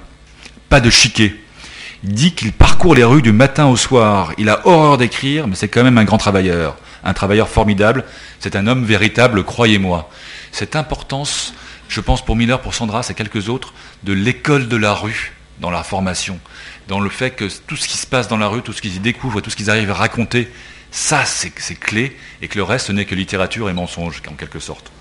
[0.68, 1.34] Pas de chiquet.
[2.04, 4.34] Il dit qu'il parcourt les rues du matin au soir.
[4.36, 6.76] Il a horreur d'écrire, mais c'est quand même un grand travailleur.
[7.02, 8.04] Un travailleur formidable.
[8.40, 10.10] C'est un homme véritable, croyez-moi.
[10.52, 11.54] Cette importance,
[11.88, 15.70] je pense pour Miller, pour Sandras et quelques autres, de l'école de la rue dans
[15.70, 16.38] la formation.
[16.88, 18.96] Dans le fait que tout ce qui se passe dans la rue, tout ce qu'ils
[18.96, 20.52] y découvrent, tout ce qu'ils arrivent à raconter,
[20.90, 24.92] ça c'est clé, et que le reste n'est que littérature et mensonge, en quelque sorte.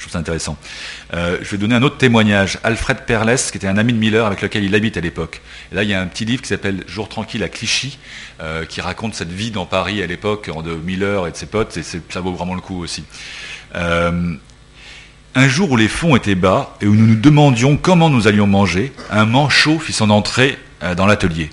[0.00, 0.56] Je trouve ça intéressant.
[1.12, 2.58] Euh, je vais donner un autre témoignage.
[2.64, 5.42] Alfred Perles, qui était un ami de Miller avec lequel il habite à l'époque.
[5.72, 7.98] Là, il y a un petit livre qui s'appelle Jour tranquille à Clichy,
[8.40, 11.76] euh, qui raconte cette vie dans Paris à l'époque de Miller et de ses potes,
[11.76, 13.04] et ça vaut vraiment le coup aussi.
[13.74, 14.32] Euh,
[15.34, 18.46] un jour où les fonds étaient bas et où nous nous demandions comment nous allions
[18.46, 20.58] manger, un manchot fit son entrée
[20.96, 21.50] dans l'atelier.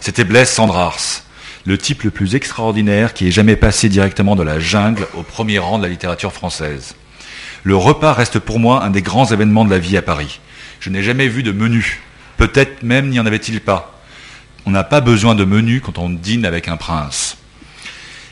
[0.00, 1.22] C'était Blaise Sandrars,
[1.66, 5.58] le type le plus extraordinaire qui ait jamais passé directement de la jungle au premier
[5.58, 6.94] rang de la littérature française.
[7.62, 10.40] Le repas reste pour moi un des grands événements de la vie à Paris.
[10.80, 12.00] Je n'ai jamais vu de menu.
[12.36, 14.00] Peut-être même n'y en avait-il pas.
[14.66, 17.36] On n'a pas besoin de menu quand on dîne avec un prince.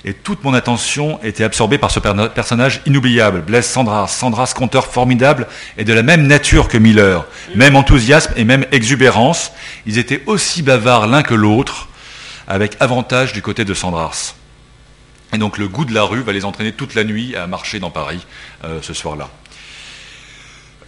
[0.05, 4.07] Et toute mon attention était absorbée par ce personnage inoubliable, Blaise Sandras.
[4.07, 7.27] Sandras, conteur formidable et de la même nature que Miller.
[7.55, 9.53] Même enthousiasme et même exubérance.
[9.87, 11.89] Ils étaient aussi bavards l'un que l'autre,
[12.47, 14.35] avec avantage du côté de Sandras.
[15.33, 17.81] Et donc le goût de la rue va les entraîner toute la nuit à marcher
[17.81, 18.27] dans Paris
[18.65, 19.29] euh, ce soir-là.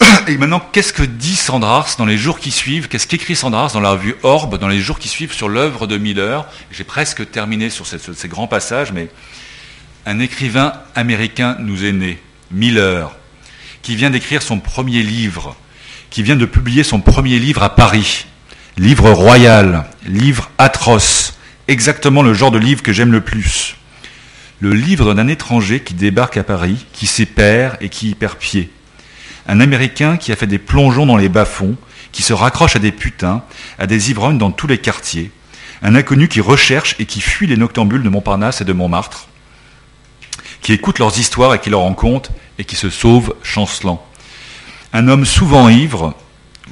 [0.28, 2.88] Et maintenant, qu'est-ce que dit Sandras dans les jours qui suivent?
[2.88, 5.98] Qu'est-ce qu'écrit Sandras dans la revue Orbe dans les jours qui suivent sur l'œuvre de
[5.98, 6.46] Miller?
[6.70, 9.08] J'ai presque terminé sur ces, grands passages, mais
[10.06, 12.18] un écrivain américain nous est né,
[12.50, 13.10] Miller,
[13.82, 15.54] qui vient d'écrire son premier livre,
[16.08, 18.26] qui vient de publier son premier livre à Paris,
[18.78, 21.34] livre royal, livre atroce,
[21.68, 23.76] exactement le genre de livre que j'aime le plus
[24.60, 28.36] le livre d'un étranger qui débarque à Paris, qui s'y perd et qui y perd
[28.36, 28.70] pied.
[29.48, 31.76] Un Américain qui a fait des plongeons dans les bas-fonds,
[32.12, 33.42] qui se raccroche à des putains,
[33.78, 35.30] à des ivrognes dans tous les quartiers.
[35.82, 39.28] Un inconnu qui recherche et qui fuit les noctambules de Montparnasse et de Montmartre,
[40.60, 44.04] qui écoute leurs histoires et qui leur rend compte et qui se sauve chancelant.
[44.92, 46.14] Un homme souvent ivre,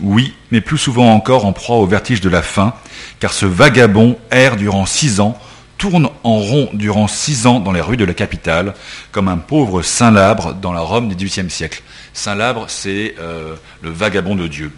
[0.00, 2.74] oui, mais plus souvent encore en proie au vertige de la faim,
[3.18, 5.38] car ce vagabond erre durant six ans
[5.78, 8.74] tourne en rond durant six ans dans les rues de la capitale,
[9.12, 11.82] comme un pauvre Saint-Labre dans la Rome du XVIIIe siècle.
[12.12, 14.72] Saint-Labre, c'est euh, le vagabond de Dieu.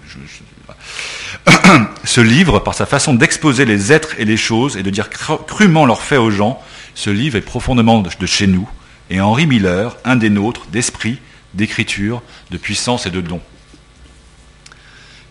[2.04, 5.86] ce livre, par sa façon d'exposer les êtres et les choses et de dire crûment
[5.86, 6.62] leurs faits aux gens,
[6.94, 8.68] ce livre est profondément de chez nous.
[9.08, 11.18] Et Henri Miller, un des nôtres, d'esprit,
[11.54, 13.40] d'écriture, de puissance et de don.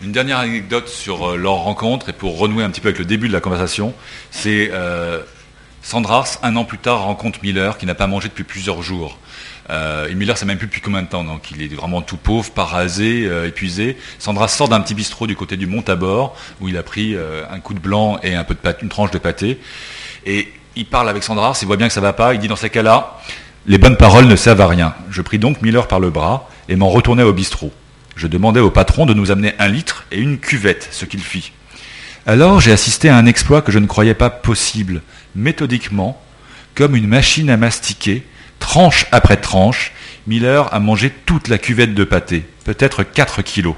[0.02, 3.06] Une dernière anecdote sur euh, leur rencontre, et pour renouer un petit peu avec le
[3.06, 3.94] début de la conversation,
[4.32, 5.22] c'est euh,
[5.82, 9.18] Sandras, un an plus tard, rencontre Miller qui n'a pas mangé depuis plusieurs jours.
[9.70, 12.18] Euh, et Miller, ça même plus depuis combien de temps, donc il est vraiment tout
[12.18, 13.98] pauvre, parasé, euh, épuisé.
[14.18, 17.44] Sandras sort d'un petit bistrot du côté du Mont Tabor, où il a pris euh,
[17.52, 19.60] un coup de blanc et un peu de pâte, une tranche de pâté.
[20.26, 22.56] Et il parle avec Sandras, il voit bien que ça va pas, il dit dans
[22.56, 23.20] ces cas-là,
[23.68, 24.96] les bonnes paroles ne servent à rien.
[25.12, 27.72] Je pris donc Miller par le bras et m'en retournai au bistrot.
[28.16, 31.52] Je demandai au patron de nous amener un litre et une cuvette, ce qu'il fit.
[32.30, 35.02] Alors j'ai assisté à un exploit que je ne croyais pas possible
[35.34, 36.22] méthodiquement,
[36.76, 38.24] comme une machine à mastiquer,
[38.60, 39.94] tranche après tranche,
[40.28, 43.74] Miller a mangé toute la cuvette de pâté, peut-être 4 kilos.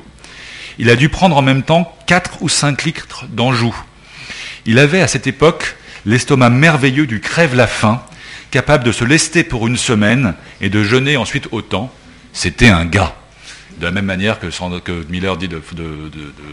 [0.79, 3.73] Il a dû prendre en même temps 4 ou 5 litres d'Anjou.
[4.65, 8.03] Il avait à cette époque l'estomac merveilleux du crève-la-faim,
[8.51, 11.89] capable de se lester pour une semaine et de jeûner ensuite autant.
[12.33, 13.15] C'était un gars.
[13.81, 15.59] De la même manière que, Miller dit de,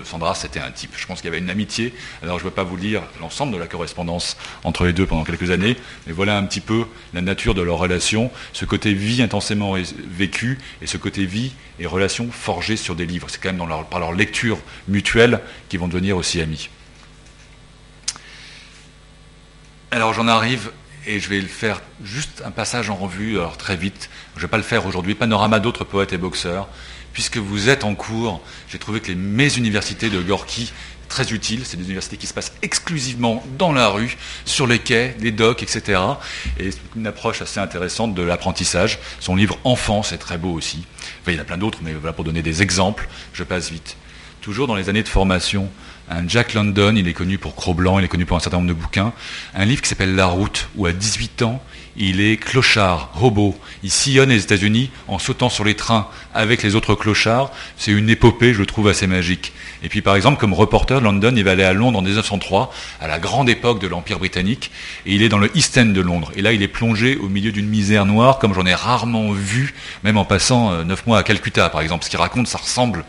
[0.03, 0.95] Sandra, c'était un type.
[0.97, 1.93] Je pense qu'il y avait une amitié.
[2.23, 5.25] Alors je ne vais pas vous lire l'ensemble de la correspondance entre les deux pendant
[5.25, 5.77] quelques années,
[6.07, 9.75] mais voilà un petit peu la nature de leur relation, ce côté vie intensément
[10.09, 13.27] vécu et ce côté vie et relation forgées sur des livres.
[13.29, 14.57] C'est quand même par leur lecture
[14.89, 16.71] mutuelle qu'ils vont devenir aussi amis.
[19.91, 20.71] Alors j'en arrive
[21.07, 24.09] et je vais le faire juste un passage en revue, alors très vite.
[24.35, 25.15] Je ne vais pas le faire aujourd'hui.
[25.15, 26.69] Panorama d'autres poètes et boxeurs
[27.19, 30.73] puisque vous êtes en cours, j'ai trouvé que les, mes universités de Gorky
[31.09, 31.63] très utiles.
[31.65, 35.61] C'est des universités qui se passent exclusivement dans la rue, sur les quais, les docks,
[35.61, 36.01] etc.
[36.61, 39.01] Et une approche assez intéressante de l'apprentissage.
[39.19, 40.85] Son livre Enfance est très beau aussi.
[41.27, 43.97] il y en a plein d'autres, mais voilà pour donner des exemples, je passe vite.
[44.41, 45.69] Toujours dans les années de formation,
[46.09, 48.69] un Jack London, il est connu pour Cro-Blanc, il est connu pour un certain nombre
[48.69, 49.13] de bouquins.
[49.57, 51.61] Un livre qui s'appelle La Route, où à 18 ans,
[51.99, 53.57] il est clochard, robot.
[53.83, 57.51] Il sillonne les États-Unis en sautant sur les trains avec les autres clochards.
[57.77, 59.53] C'est une épopée, je trouve, assez magique.
[59.83, 63.09] Et puis, par exemple, comme reporter, London, il va aller à Londres en 1903, à
[63.09, 64.71] la grande époque de l'Empire britannique,
[65.07, 66.33] et il est dans le East End de Londres.
[66.37, 69.75] Et là, il est plongé au milieu d'une misère noire, comme j'en ai rarement vu,
[70.05, 72.05] même en passant euh, neuf mois à Calcutta, par exemple.
[72.05, 73.05] Ce qu'il raconte, ça ressemble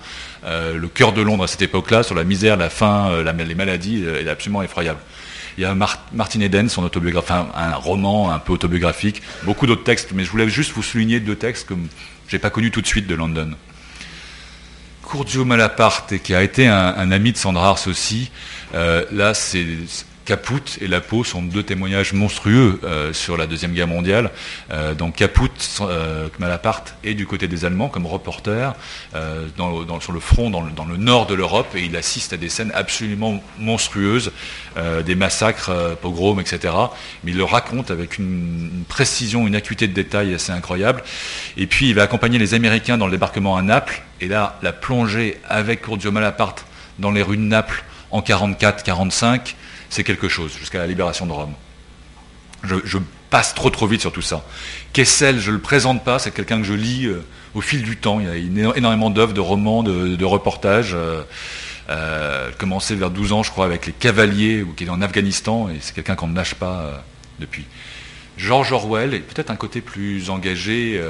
[0.46, 3.56] euh, le cœur de Londres à cette époque-là, sur la misère, la faim, euh, les
[3.56, 5.00] maladies, il est absolument effroyable.
[5.60, 10.14] Il y a Martin Eden, son autobiographie, un, roman un peu autobiographique, beaucoup d'autres textes,
[10.14, 11.74] mais je voulais juste vous souligner deux textes que
[12.30, 13.52] je n'ai pas connus tout de suite de London.
[15.06, 18.32] Curzio Malaparte, qui a été un, ami de Sandra Ars aussi,
[18.74, 19.66] euh, là c'est
[20.30, 24.30] Caput et La Peau sont deux témoignages monstrueux euh, sur la Deuxième Guerre mondiale.
[24.72, 25.50] Euh, Caput,
[25.82, 28.76] euh, Malaparte, est du côté des Allemands comme reporter
[29.12, 33.42] sur le front dans le, nord de l'Europe et il assiste à des scènes absolument
[33.58, 34.32] monstrueuses,
[35.04, 36.76] des massacres, pogroms, etc.
[37.24, 41.02] Mais il le raconte avec une, précision, une acuité de détail assez incroyable.
[41.58, 44.04] Et puis il va accompagner les Américains dans le débarquement à Naples.
[44.22, 46.68] Et là, la plongée avec Curzio Malaparte
[47.00, 49.56] dans les rues de Naples en 44-45,
[49.90, 51.54] c'est quelque chose, jusqu'à la libération de Rome.
[52.64, 52.98] Je,
[53.30, 54.44] passe trop trop vite sur tout ça.
[54.92, 57.24] Kessel, je ne le présente pas, c'est quelqu'un que je lis euh,
[57.54, 58.20] au fil du temps.
[58.20, 60.94] Il y a énormément d'œuvres, de romans, de, reportages.
[60.96, 61.22] Euh,
[61.90, 65.70] euh, commencé vers 12 ans, je crois, avec les Cavaliers, ou qui est en Afghanistan,
[65.70, 66.98] et c'est quelqu'un qu'on ne lâche pas euh,
[67.40, 67.66] depuis.
[68.38, 71.02] George Orwell est peut-être un côté plus engagé,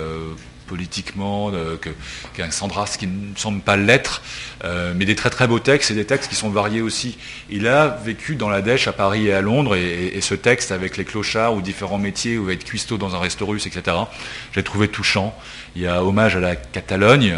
[0.70, 1.52] politiquement
[2.34, 4.22] qu'un Sandras qui ne semble pas l'être,
[4.64, 7.18] euh, mais des très très beaux textes et des textes qui sont variés aussi.
[7.50, 10.98] Il a vécu dans la Dèche à Paris et à Londres, et, ce texte avec
[10.98, 13.98] les clochards ou différents métiers, où être cuistot dans un resto russe, etc.,
[14.52, 15.36] j'ai trouvé touchant.
[15.76, 17.38] Il y a hommage à la Catalogne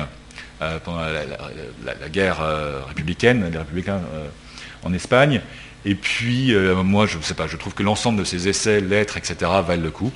[0.62, 4.02] euh, pendant la, guerre euh, républicaine, les républicains
[4.84, 5.42] en Espagne.
[5.86, 6.54] Et puis,
[6.84, 9.84] moi, je ne sais pas, je trouve que l'ensemble de ces essais, lettres, etc., valent
[9.84, 10.12] le coup.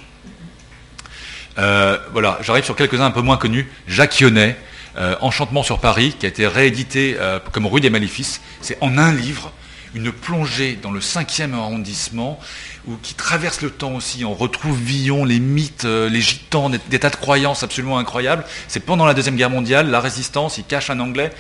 [1.58, 3.70] Euh, voilà, j'arrive sur quelques-uns un peu moins connus.
[3.88, 4.58] Jacques Yonnet,
[4.98, 8.42] euh, Enchantement sur Paris, qui a été réédité euh, comme Rue des Maléfices.
[8.62, 9.52] C'est en un livre,
[9.94, 12.40] une plongée dans le 5e arrondissement,
[12.88, 14.26] ou qui traverse le temps aussi.
[14.26, 18.44] On retrouve Villon, les mythes, les gitans, des, tas de croyances absolument incroyables.
[18.68, 21.32] C'est pendant la Deuxième Guerre mondiale, la résistance, il cache un anglais.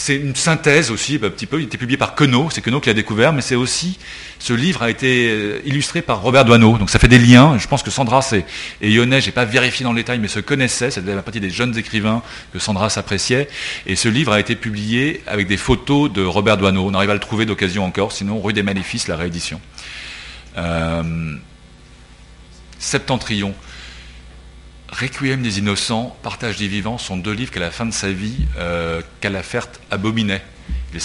[0.00, 1.60] C'est une synthèse aussi, un petit peu.
[1.60, 3.98] Il était publié par Queneau, c'est Queneau qui l'a découvert, mais c'est aussi
[4.38, 7.58] ce livre a été euh, illustré par Robert Doisneau, donc ça fait des liens.
[7.58, 8.44] Je pense que Sandras et,
[8.80, 10.92] et Yonnet, j'ai pas vérifié dans le détail, mais se connaissaient.
[10.92, 12.22] C'était la partie des jeunes écrivains
[12.52, 13.48] que Sandras appréciait.
[13.86, 16.86] Et ce livre a été publié avec des photos de Robert Doisneau.
[16.86, 19.60] On arrive à le trouver d'occasion encore, sinon Rue des Maléfices, la réédition.
[20.58, 21.34] Euh,
[22.78, 23.52] Septentrion.
[24.90, 28.46] Requiem des innocents, Partage des vivants sont deux livres qu'à la fin de sa vie,
[28.56, 30.42] euh, Calafert abominait.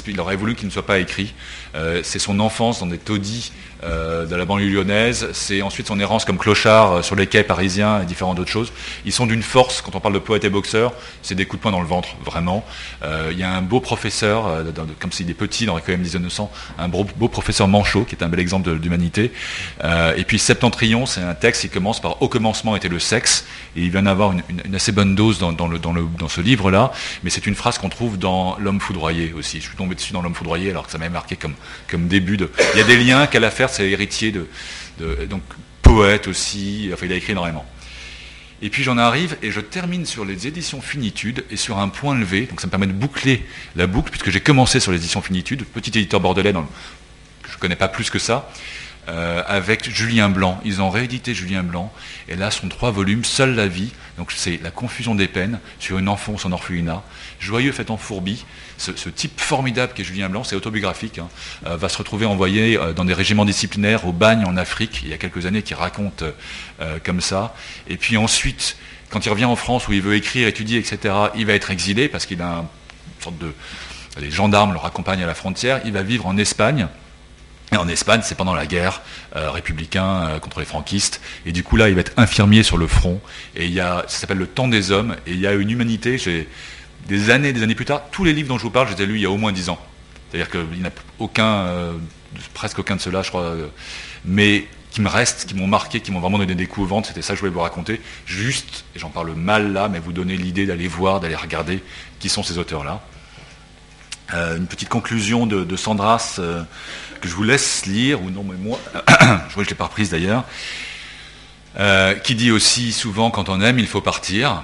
[0.08, 1.34] Il aurait voulu qu'il ne soit pas écrit.
[1.76, 3.52] Euh, c'est son enfance dans des taudis
[3.84, 5.28] euh, de la banlieue lyonnaise.
[5.34, 8.72] C'est ensuite son errance comme clochard euh, sur les quais parisiens et différentes autres choses.
[9.06, 11.64] Ils sont d'une force, quand on parle de poète et boxeur, c'est des coups de
[11.64, 12.64] poing dans le ventre, vraiment.
[13.32, 14.64] Il y a un beau professeur,
[15.00, 18.30] comme s'il est petit dans Requiem des Innocents, un beau, professeur Manchot, qui est un
[18.30, 19.32] bel exemple d'humanité.
[19.84, 23.82] et puis Septentrion, c'est un texte qui commence par Au commencement était le sexe, et
[23.82, 26.92] il vient d'avoir une, assez bonne dose dans, ce livre-là,
[27.24, 29.62] mais c'est une phrase qu'on trouve dans L'homme foudroyé aussi.
[29.74, 31.56] Suis tombé dessus dans L'homme foudroyé, alors que ça m'avait marqué comme,
[31.88, 32.50] comme début de...
[32.74, 34.48] Il y a des liens qu'à l'affaire, c'est héritier de,
[35.26, 35.42] Donc
[35.82, 37.66] poète aussi, enfin il a écrit énormément.
[38.62, 42.16] Et puis j'en arrive et je termine sur les éditions Finitude et sur un point
[42.16, 43.46] levé, donc ça me permet de boucler
[43.76, 46.66] la boucle, puisque j'ai commencé sur les éditions Finitude, petit éditeur bordelais, dans
[47.50, 48.50] je ne connais pas plus que ça.
[49.10, 50.62] Euh, avec Julien Blanc.
[50.64, 51.92] Ils ont réédité Julien Blanc,
[52.30, 55.98] et là sont trois volumes, Seule la vie, donc c'est la confusion des peines sur
[55.98, 57.04] une enfance en orphelinat,
[57.40, 58.46] Joyeux fait en fourbi,
[58.78, 61.28] ce, type formidable qu'est Julien Blanc, c'est autobiographique, hein,
[61.66, 65.10] euh, va se retrouver envoyé euh, dans des régiments disciplinaires au bagne en Afrique, il
[65.10, 66.24] y a quelques années, qui raconte
[67.04, 67.56] comme ça,
[67.88, 68.78] et puis ensuite,
[69.10, 72.10] quand il revient en France où il veut écrire, étudier, etc., il va être exilé
[72.10, 73.54] parce qu'il a une sorte de...
[74.20, 76.88] Les gendarmes le raccompagnent à la frontière, il va vivre en Espagne,
[77.78, 79.02] en Espagne, c'est pendant la guerre
[79.36, 81.22] euh, républicain euh, contre les franquistes.
[81.46, 83.22] Et du coup, là, il va être infirmier sur le front.
[83.56, 85.16] Et il y a, ça s'appelle Le temps des hommes.
[85.28, 86.18] Et il y a une humanité.
[86.18, 86.48] J'ai
[87.08, 89.04] des années, des années plus tard, tous les livres dont je vous parle, je les
[89.04, 89.80] ai lus il y a au moins dix ans.
[90.30, 91.94] C'est-à-dire qu'il n'y a aucun, euh,
[92.54, 93.56] presque aucun de ceux-là, je crois,
[94.26, 97.08] mais qui me restent, qui m'ont marqué, qui m'ont vraiment donné des coups au ventre.
[97.08, 98.00] C'était ça que je voulais vous raconter.
[98.26, 101.84] Juste, et j'en parle mal là, mais vous donner l'idée d'aller voir, d'aller regarder
[102.20, 103.02] qui sont ces auteurs-là.
[104.32, 106.40] une petite conclusion de Sandras
[107.24, 108.78] que je vous laisse lire, ou non, mais moi,
[109.48, 110.44] je vois que je l'ai pas reprise d'ailleurs,
[111.80, 114.64] euh, qui dit aussi souvent quand on aime, il faut partir.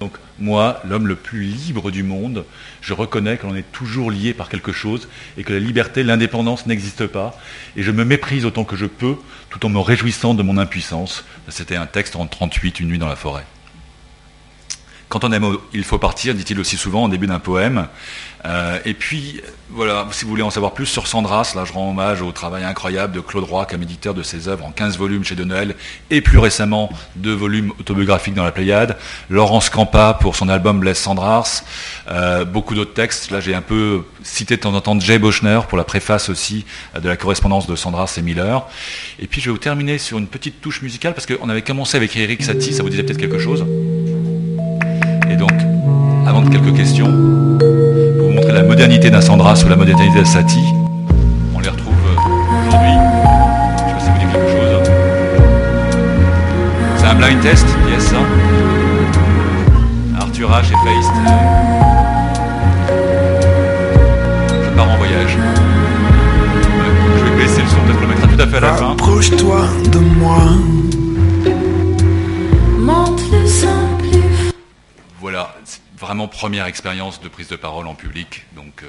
[0.00, 2.46] Donc moi, l'homme le plus libre du monde,
[2.80, 6.64] je reconnais que l'on est toujours lié par quelque chose et que la liberté, l'indépendance
[6.64, 7.38] n'existe pas.
[7.76, 9.16] Et je me méprise autant que je peux,
[9.50, 11.26] tout en me réjouissant de mon impuissance.
[11.48, 13.44] C'était un texte en 38, Une nuit dans la forêt.
[15.14, 17.86] Quand on aime, il faut partir, dit-il aussi souvent en début d'un poème.
[18.46, 19.40] Euh, et puis,
[19.70, 22.64] voilà, si vous voulez en savoir plus sur Sandras, là je rends hommage au travail
[22.64, 25.76] incroyable de Claude Roy comme éditeur de ses œuvres en 15 volumes chez De Noël,
[26.10, 28.96] et plus récemment deux volumes autobiographiques dans la Pléiade.
[29.30, 31.62] Laurence Campa pour son album Blesse Sandras.
[32.10, 33.30] Euh, beaucoup d'autres textes.
[33.30, 36.64] Là j'ai un peu cité de temps en temps Jay Bochner pour la préface aussi
[36.96, 38.66] euh, de la correspondance de Sandras et Miller.
[39.20, 41.96] Et puis je vais vous terminer sur une petite touche musicale parce qu'on avait commencé
[41.96, 43.64] avec Eric Satie, ça vous disait peut-être quelque chose
[46.50, 50.64] quelques questions, pour vous montrer la modernité d'un Sandras ou la modernité d'un Satie,
[51.54, 52.90] on les retrouve euh, aujourd'hui.
[53.76, 54.90] Je sais pas si vous dites quelque chose.
[56.96, 58.16] C'est un blind test, yes, ça.
[60.18, 61.12] Arthur H et Feist.
[64.64, 65.36] Je pars en voyage.
[67.18, 68.92] Je vais baisser le son, peut-être le mettre tout à fait à la fin.
[68.92, 69.60] Approche-toi
[69.92, 70.38] de moi.
[75.24, 75.54] voilà,
[76.04, 78.44] vraiment première expérience de prise de parole en public.
[78.54, 78.86] Donc, euh,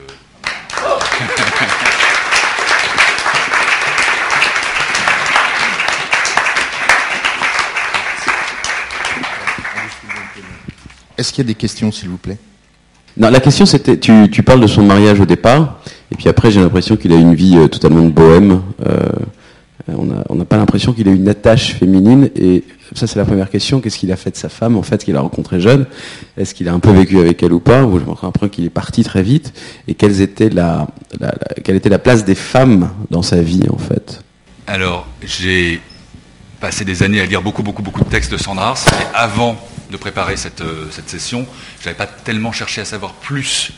[11.18, 12.38] Est-ce qu'il y a des questions, s'il vous plaît?
[13.16, 15.80] Non, la question c'était, tu, parles de son mariage au départ,
[16.12, 18.62] et puis après j'ai l'impression qu'il a une vie euh, totalement de bohème.
[18.86, 19.04] Euh,
[19.88, 23.82] on n'a pas l'impression qu'il ait une attache féminine, et ça, c'est la première question.
[23.82, 25.88] Qu'est-ce qu'il a fait de sa femme, en fait, qu'il a rencontré jeune?
[26.38, 27.84] Est-ce qu'il a un peu vécu avec elle ou pas?
[27.84, 29.54] Ou je me après qu'il est parti très vite.
[29.88, 30.88] Et quelle était la,
[31.98, 34.24] place des femmes dans sa vie, en fait?
[34.68, 35.82] Alors, j'ai
[36.60, 38.86] passé des années à lire beaucoup, beaucoup, beaucoup de textes de Sandras.
[38.92, 39.58] Et avant
[39.92, 41.46] de préparer cette, euh, cette session,
[41.80, 43.72] je n'avais pas tellement cherché à savoir plus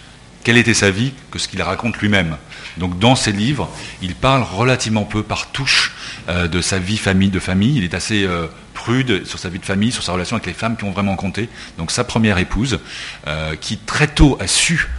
[0.44, 2.38] quelle était sa vie que ce qu'il raconte lui-même.
[2.78, 3.70] Donc dans ses livres,
[4.02, 5.97] il parle relativement peu par touche
[6.30, 7.78] euh, de sa vie famille, de famille.
[7.78, 10.54] Il est assez euh, prude sur sa vie de famille, sur sa relation avec les
[10.54, 11.48] femmes qui ont vraiment compté.
[11.78, 12.80] Donc sa première épouse,
[13.28, 14.90] euh, qui très tôt a su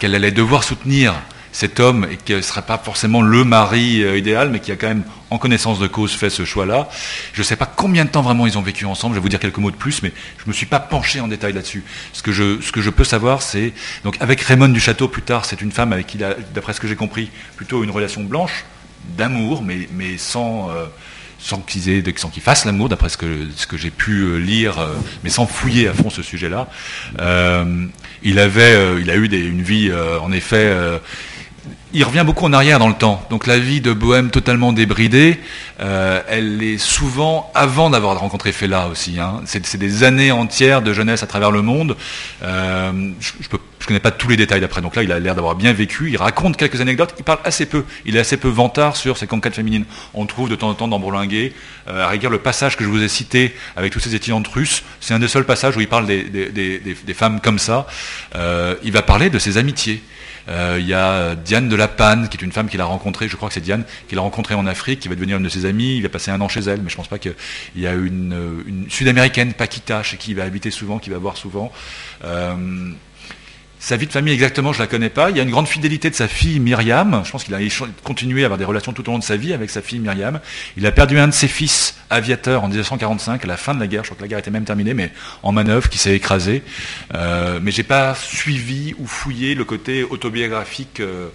[0.00, 1.14] qu'elle allait devoir soutenir
[1.52, 4.88] cet homme et qui ne serait pas forcément le mari idéal, mais qui a quand
[4.88, 6.88] même, en connaissance de cause, fait ce choix-là.
[7.32, 9.28] Je ne sais pas combien de temps vraiment ils ont vécu ensemble, je vais vous
[9.28, 11.84] dire quelques mots de plus, mais je ne me suis pas penché en détail là-dessus.
[12.12, 15.22] Ce, que je, ce que je peux savoir, c'est, donc avec Raymond du Château plus
[15.22, 18.64] tard, c'est une femme avec qui d'après ce que j'ai compris, plutôt une relation blanche,
[19.16, 20.86] d'amour, mais, mais sans, euh,
[21.38, 24.94] sans qu'ils fassent l'amour, d'après ce que, ce que j'ai pu euh, lire, euh,
[25.24, 26.68] mais sans fouiller à fond ce sujet-là.
[28.22, 29.92] il avait, il a eu une vie,
[30.22, 30.74] en effet,
[31.94, 33.24] il revient beaucoup en arrière dans le temps.
[33.30, 35.40] Donc la vie de Bohème totalement débridée,
[35.80, 39.18] euh, elle est souvent avant d'avoir rencontré Fela aussi.
[39.18, 39.40] Hein.
[39.46, 41.96] C'est des années entières de jeunesse à travers le monde.
[42.42, 43.58] Euh, je ne
[43.88, 44.80] connais pas tous les détails d'après.
[44.80, 46.10] Donc là, il a l'air d'avoir bien vécu.
[46.10, 47.14] Il raconte quelques anecdotes.
[47.18, 47.84] Il parle assez peu.
[48.04, 49.84] Il est assez peu vantard sur ses conquêtes féminines.
[50.14, 51.52] On trouve de temps en temps dans Bourlinguet,
[51.88, 54.82] euh, à rigueur, le passage que je vous ai cité avec tous ces étudiantes russes,
[55.00, 57.86] c'est un des seuls passages où il parle des, femmes comme ça.
[58.34, 60.02] il va parler de ses amitiés.
[60.48, 63.28] Euh, il y a Diane de la Panne, qui est une femme qu'il a rencontrée,
[63.28, 65.48] je crois que c'est Diane, qu'il a rencontrée en Afrique, qui va devenir une de
[65.48, 65.96] ses amies.
[65.96, 67.34] Il va passer un an chez elle, mais je pense pas qu'il
[67.76, 71.72] y a une, Sud-américaine, Paquita, chez qui il va habiter souvent, qu'il va voir souvent.
[72.24, 72.90] Euh,
[73.80, 75.30] Sa vie de famille exactement, je la connais pas.
[75.30, 77.22] Il y a une grande fidélité de sa fille Myriam.
[77.24, 77.58] Je pense qu'il a
[78.02, 80.40] continué à avoir des relations tout au long de sa vie avec sa fille Myriam.
[80.76, 83.86] Il a perdu un de ses fils aviateurs en 1945, à la fin de la
[83.86, 84.02] guerre.
[84.02, 85.12] Je crois que la guerre était même terminée, mais
[85.44, 86.64] en manœuvre, qui s'est écrasé.
[87.14, 91.28] Euh, mais j'ai pas suivi ou fouillé le côté autobiographique euh,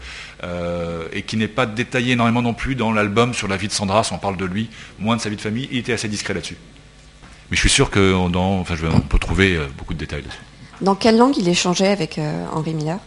[0.44, 3.74] euh, et qui n'est pas détaillé énormément non plus dans l'album sur la vie de
[3.74, 4.10] Sandras.
[4.12, 4.70] On parle de lui,
[5.00, 5.70] moins de sa vie de famille.
[5.72, 6.58] Il était assez discret là-dessus.
[7.50, 8.66] Mais je suis sûr qu'on
[9.10, 10.40] peut trouver euh, beaucoup de détails dessus
[10.84, 13.00] dans quelle langue il échangeait avec euh, Henri Miller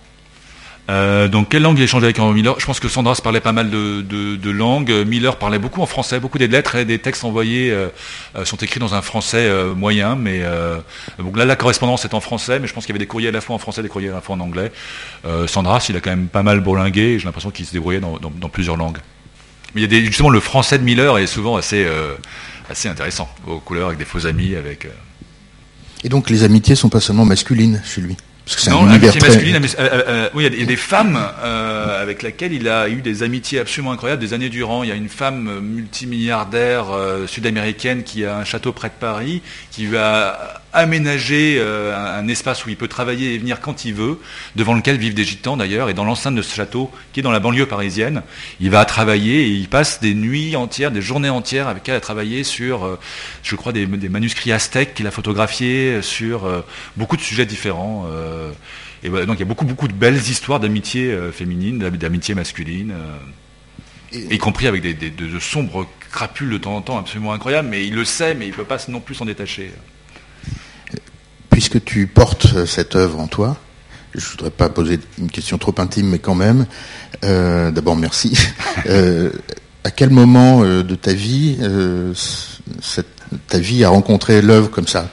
[0.89, 3.51] euh, donc quelle langue il échangeait avec Henri Miller Je pense que Sandras parlait pas
[3.51, 4.93] mal de, langues.
[5.05, 6.21] Miller parlait beaucoup en français.
[6.21, 7.89] Beaucoup des lettres et des textes envoyés euh,
[8.45, 10.15] sont écrits dans un français moyen.
[10.15, 10.45] Mais
[11.19, 13.31] donc là, la correspondance est en français, mais je pense qu'il y avait des courriers
[13.31, 14.71] à la fois en français, des courriers à la fois en anglais.
[15.49, 17.19] Sandras, il a quand même pas mal bourlingué.
[17.19, 18.99] J'ai l'impression qu'il se débrouillait dans, plusieurs langues.
[19.75, 21.85] Mais il y a justement le français de Miller est souvent assez
[22.71, 24.87] assez intéressant, aux couleurs avec des faux amis, avec.
[26.05, 28.17] Et donc les amitiés sont pas seulement masculines chez lui
[28.47, 29.27] parce que c'est un univers très...
[29.27, 32.89] masculine, mais, euh, euh, oui, il y, a des femmes euh, avec lesquelles il a
[32.89, 34.85] eu des amitiés absolument incroyables des années durant.
[34.85, 36.87] Il y a une femme multimilliardaire
[37.27, 39.43] sud-américaine qui a un château près de Paris,
[39.73, 44.19] qui lui a aménagé un, espace où il peut travailler et venir quand il veut,
[44.57, 47.33] devant lequel vivent des gitans d'ailleurs, et dans l'enceinte de ce château, qui est dans
[47.33, 48.23] la banlieue parisienne,
[48.61, 52.01] il va travailler et il passe des nuits entières, des journées entières avec elle à
[52.01, 52.99] travailler sur,
[53.43, 56.49] je crois, des, manuscrits aztèques qu'il a photographiés, sur
[56.97, 58.07] beaucoup de sujets différents.
[59.05, 62.93] Euh, donc il y a beaucoup, beaucoup de belles histoires d'amitié euh, féminine, d'amitié masculine,
[62.93, 67.87] euh, y compris avec des, de, sombres crapules de temps en temps absolument incroyables, mais
[67.87, 69.73] il le sait, mais il ne peut pas non plus s'en détacher.
[71.57, 73.57] Puisque tu portes cette œuvre en toi,
[74.15, 76.67] je ne voudrais pas poser une question trop intime, mais quand même,
[77.23, 78.39] d'abord merci.
[79.85, 81.57] à quel moment de ta vie
[82.83, 83.07] cette
[83.49, 85.09] ta vie a rencontré l'œuvre comme ça?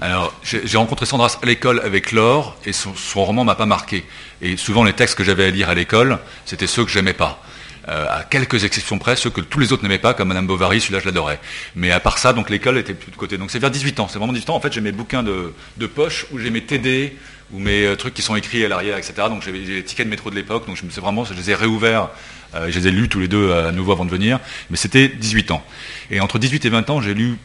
[0.00, 2.92] Alors, j'ai rencontré Sandras à l'école avec Laure, et son,
[3.24, 4.04] roman m'a pas marqué.
[4.42, 7.40] Et souvent, les textes que j'avais à lire à l'école, c'était ceux que j'aimais pas.
[7.88, 10.80] Euh, à quelques exceptions près, ceux que tous les autres n'aimaient pas, comme Madame Bovary,
[10.80, 11.38] celui-là je l'adorais.
[11.76, 13.36] Mais à part ça, donc l'école était plus de côté.
[13.36, 14.56] Donc c'est vers 18 ans, c'est vraiment 18 ans.
[14.56, 15.52] En fait, j'ai mes bouquins de,
[15.86, 17.14] poche où j'ai mes TD
[17.52, 19.14] ou mes euh, trucs qui sont écrits à l'arrière, etc.
[19.28, 21.50] Donc j'ai les tickets de métro de l'époque, donc je me suis vraiment, je les
[21.50, 22.08] ai réouverts,
[22.54, 24.40] euh, je les ai lus tous les deux à nouveau avant de venir.
[24.70, 25.62] Mais c'était 18 ans.
[26.10, 27.36] Et entre 18 et 20 ans, j'ai lu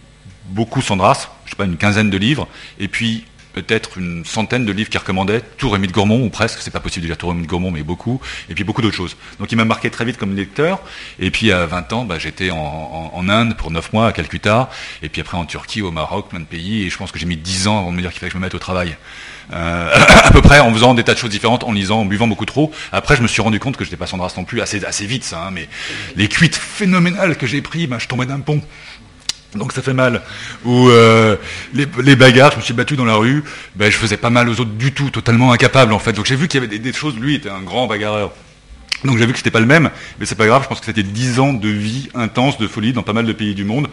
[0.46, 2.48] beaucoup Sandras, je sais pas, une quinzaine de livres,
[2.80, 6.60] et puis peut-être une centaine de livres qu'il recommandait, tout Rémy de Gourmont, ou presque,
[6.62, 8.20] c'est pas possible déjà tout Rémy de Gourmont, mais beaucoup,
[8.50, 9.16] et puis beaucoup d'autres choses.
[9.39, 10.80] Donc il m'a marqué très vite comme lecteur,
[11.20, 14.70] et puis à 20 ans, bah, j'étais en, Inde pour 9 mois, à Calcutta,
[15.04, 17.28] et puis après en Turquie, au Maroc, plein de pays, et je pense que j'ai
[17.28, 18.97] mis 10 ans avant de me dire qu'il fallait que je me mette au travail.
[19.52, 22.28] Euh, à peu près en faisant des tas de choses différentes, en lisant, en buvant
[22.28, 22.72] beaucoup trop.
[22.91, 25.06] Après, je me suis rendu compte que je n'étais pas Sandras non plus, assez, assez
[25.06, 25.68] vite ça, hein, mais
[26.16, 28.62] les cuites phénoménales que j'ai pris, bah, je tombais d'un pont.
[29.56, 30.22] Donc ça fait mal.
[30.64, 31.36] Ou euh,
[31.74, 33.43] les, bagarres, je me suis battu dans la rue,
[33.76, 36.14] ben, je faisais pas mal aux autres du tout, totalement incapable en fait.
[36.14, 38.32] Donc j'ai vu qu'il y avait des, choses, lui était un grand bagarreur.
[39.04, 39.89] Donc j'ai vu que c'était pas le même,
[40.20, 42.91] mais c'est pas grave, je pense que c'était dix ans de vie intense, de folie
[42.93, 43.88] dans pas mal de pays du monde,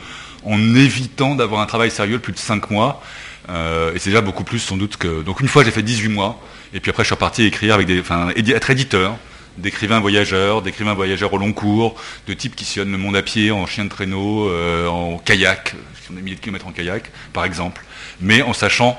[0.44, 3.02] en évitant d'avoir un travail sérieux de plus de cinq mois.
[3.48, 5.22] Euh, et c'est déjà beaucoup plus sans doute que.
[5.22, 6.42] Donc une fois j'ai fait 18 mois,
[6.74, 8.00] et puis après je suis reparti écrire avec des.
[8.00, 9.16] Enfin, être éditeur
[9.58, 11.94] d'écrivains voyageurs, d'écrivains voyageurs au long cours,
[12.26, 15.74] de types qui sillonnent le monde à pied, en chien de traîneau, euh, en kayak,
[16.04, 17.84] qui ont des milliers de kilomètres en kayak, par exemple,
[18.20, 18.98] mais en sachant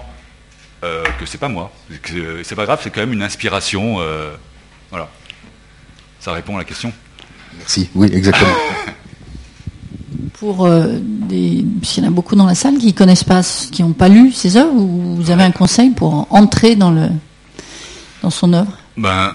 [0.83, 3.97] euh, que c'est pas moi, que c'est pas grave, c'est quand même une inspiration.
[3.99, 4.35] Euh,
[4.89, 5.09] voilà.
[6.19, 6.91] Ça répond à la question.
[7.57, 8.53] Merci, oui, exactement.
[10.39, 13.41] Pour des, s'il y en a beaucoup dans la salle qui connaissent pas,
[13.71, 17.09] qui n'ont pas lu ses œuvres, vous avez un conseil pour entrer dans le
[18.21, 18.71] dans son œuvre?
[18.97, 19.33] Ben,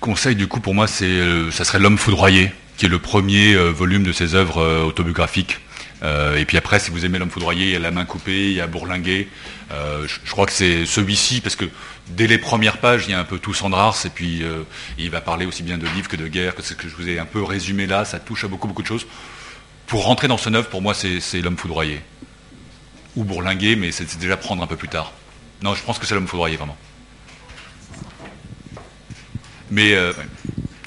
[0.00, 3.54] conseil, du coup, pour moi, c'est, euh, ça serait L'homme foudroyé, qui est le premier
[3.54, 5.58] euh, volume de ses œuvres euh, autobiographiques.
[6.02, 8.56] et puis après, si vous aimez L'homme foudroyé, il y a La main coupée, il
[8.56, 9.28] y a Bourlinguer.
[9.70, 11.64] je, crois que c'est celui-ci, parce que
[12.08, 14.42] dès les premières pages, il y a un peu tout Sandrars, et puis
[14.98, 17.08] il va parler aussi bien de livres que de guerre, que ce que je vous
[17.08, 19.06] ai un peu résumé là, ça touche à beaucoup, beaucoup de choses.
[19.86, 22.00] Pour rentrer dans ce œuvre, pour moi, c'est L'homme foudroyé.
[23.16, 25.12] Ou Bourlinguer, mais c'est déjà prendre un peu plus tard.
[25.62, 26.76] Non, je pense que c'est L'homme foudroyé, vraiment.
[29.76, 30.12] Euh,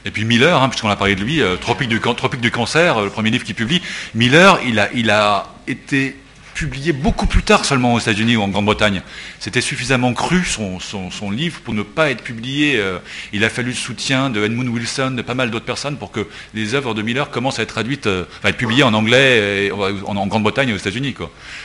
[0.06, 3.10] et puis Miller, hein, puisqu'on a parlé de lui, euh, Tropique, du, cancer, euh, le
[3.10, 3.82] premier livre qu'il publie.
[4.16, 6.16] Miller, il a été
[6.60, 9.01] publié beaucoup plus tard seulement aux États-Unis ou en Grande-Bretagne.
[9.39, 12.84] C'était suffisamment cru son, son, livre pour ne pas être publié.
[13.32, 16.28] il a fallu le soutien de Edmund Wilson, de pas mal d'autres personnes pour que
[16.53, 20.28] les œuvres de Miller commencent à être traduites, enfin être publiées en anglais et en,
[20.28, 21.16] Grande-Bretagne et aux États-Unis.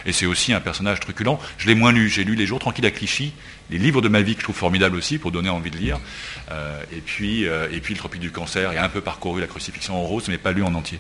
[0.07, 1.38] Et c'est aussi un personnage truculent.
[1.59, 2.09] Je l'ai moins lu.
[2.09, 3.32] J'ai lu Les Jours tranquilles à Clichy,
[3.70, 5.99] les livres de ma vie que je trouve formidables aussi pour donner envie de lire.
[6.51, 9.47] Euh, et, puis, euh, et puis le tropique du cancer, et un peu parcouru la
[9.47, 10.99] crucifixion en rose, mais pas lu en entier.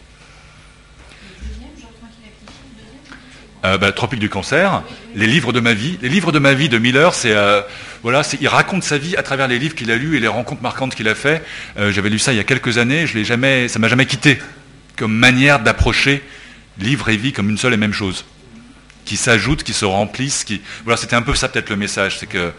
[3.64, 4.82] Euh, bah, Tropique du cancer,
[5.14, 5.98] les livres de ma vie.
[6.02, 7.62] Les livres de ma vie de Miller, c'est euh,
[8.02, 10.62] voilà, il raconte sa vie à travers les livres qu'il a lus et les rencontres
[10.62, 11.42] marquantes qu'il a fait.
[11.78, 14.06] Euh, J'avais lu ça il y a quelques années, je l'ai jamais, ça m'a jamais
[14.06, 14.38] quitté
[14.98, 16.22] comme manière d'approcher
[16.78, 18.26] livre et vie comme une seule et même chose,
[19.04, 20.44] qui s'ajoutent, qui se remplissent.
[20.84, 22.52] Voilà, c'était un peu ça peut-être le message, c'est que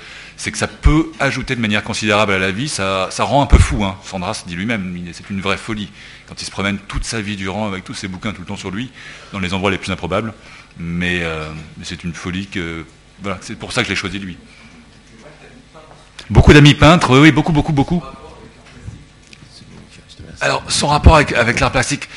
[0.57, 2.67] ça peut ajouter de manière considérable à la vie.
[2.67, 3.83] Ça, rend un peu fou.
[3.83, 3.97] Hein.
[4.03, 5.91] Sandras dit lui-même, c'est une vraie folie
[6.27, 8.57] quand il se promène toute sa vie durant avec tous ses bouquins tout le temps
[8.57, 8.89] sur lui,
[9.33, 10.33] dans les endroits les plus improbables.
[10.77, 12.85] Mais, euh, mais c'est une folie que.
[13.21, 14.37] Voilà, c'est pour ça que je l'ai choisi lui.
[16.29, 18.03] Beaucoup d'amis peintres, oui, beaucoup, beaucoup, beaucoup.
[20.41, 22.09] Alors, son rapport avec, avec l'art plastique,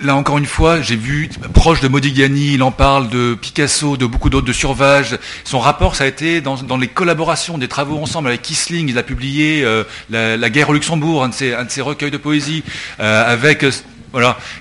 [0.00, 4.06] là encore une fois, j'ai vu, proche de Modigliani, il en parle, de Picasso, de
[4.06, 5.18] beaucoup d'autres, de Survage.
[5.44, 8.88] Son rapport, ça a été dans, dans les collaborations, des travaux ensemble avec Kisling.
[8.88, 11.80] Il a publié euh, la, La guerre au Luxembourg, un de ses, un de ses
[11.80, 12.62] recueils de poésie,
[13.00, 13.64] euh, avec...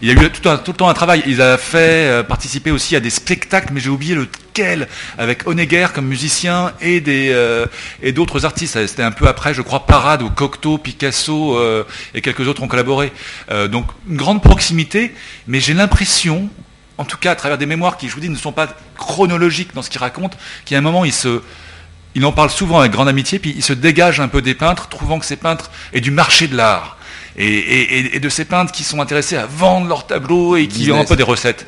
[0.01, 1.23] il y a eu tout, le temps un travail.
[1.25, 4.87] Il a fait euh, participer aussi à des spectacles, mais j'ai oublié lequel,
[5.17, 7.65] avec Honegger comme musicien et euh,
[8.01, 8.85] et d'autres artistes.
[8.87, 11.83] C'était un peu après, je crois, Parade ou Cocteau, Picasso euh,
[12.13, 13.11] et quelques autres ont collaboré.
[13.71, 15.13] Donc une grande proximité,
[15.47, 16.49] mais j'ai l'impression,
[16.97, 19.73] en tout cas à travers des mémoires qui, je vous dis, ne sont pas chronologiques
[19.73, 21.13] dans ce qu'il raconte, qu'à un moment il
[22.15, 24.87] il en parle souvent avec grande amitié, puis il se dégage un peu des peintres,
[24.89, 26.96] trouvant que ces peintres est du marché de l'art.
[27.37, 30.67] Et, et- et- et de ces peintres qui sont intéressés à vendre leurs tableaux et
[30.67, 31.67] qui ont un peu des recettes.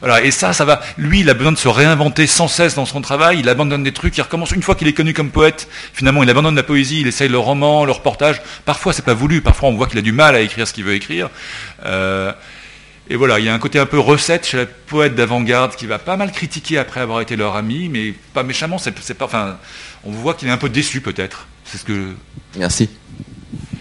[0.00, 0.80] Voilà, et ça, ça va.
[0.96, 3.40] Lui, il a besoin de se réinventer sans cesse dans son travail.
[3.40, 4.16] Il abandonne des trucs.
[4.16, 5.68] Il recommence une fois qu'il est connu comme poète.
[5.92, 7.02] Finalement, il abandonne la poésie.
[7.02, 8.40] Il essaye le roman, le reportage.
[8.64, 9.42] Parfois, c'est pas voulu.
[9.42, 11.28] Parfois, on voit qu'il a du mal à écrire ce qu'il veut écrire.
[11.84, 12.32] Euh,
[13.10, 15.84] et voilà, il y a un côté un peu recette chez la poète d'avant-garde qui
[15.84, 18.78] va pas mal critiquer après avoir été leur ami, mais pas méchamment.
[18.78, 19.26] C'est, c'est pas.
[19.26, 19.58] Enfin,
[20.04, 21.46] on voit qu'il est un peu déçu peut-être.
[21.66, 22.14] C'est ce que.
[22.56, 22.88] Merci.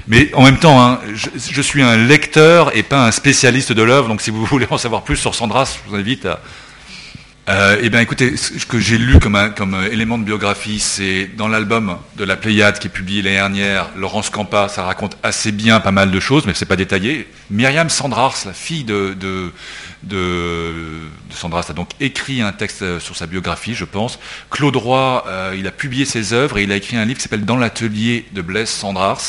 [0.10, 4.08] Mais en même temps, hein, je, suis un lecteur et pas un spécialiste de l'œuvre,
[4.08, 6.42] donc si vous voulez en savoir plus sur Sandras, je vous invite à.
[7.82, 12.24] Eh bien, écoutez, ce que j'ai lu comme, élément de biographie, c'est dans l'album de
[12.24, 16.12] la Pléiade qui est publié l'année dernière, Laurence Campa, ça raconte assez bien pas mal
[16.12, 17.28] de choses, mais c'est pas détaillé.
[17.50, 19.52] Myriam Sandrars, la fille de,
[20.04, 20.72] de,
[21.30, 24.20] de Sandras, a donc écrit un texte euh, sur sa biographie, je pense.
[24.50, 27.24] Claude Roy, euh, il a publié ses œuvres et il a écrit un livre qui
[27.24, 29.22] s'appelle Dans l'atelier de Blaise Sandrars,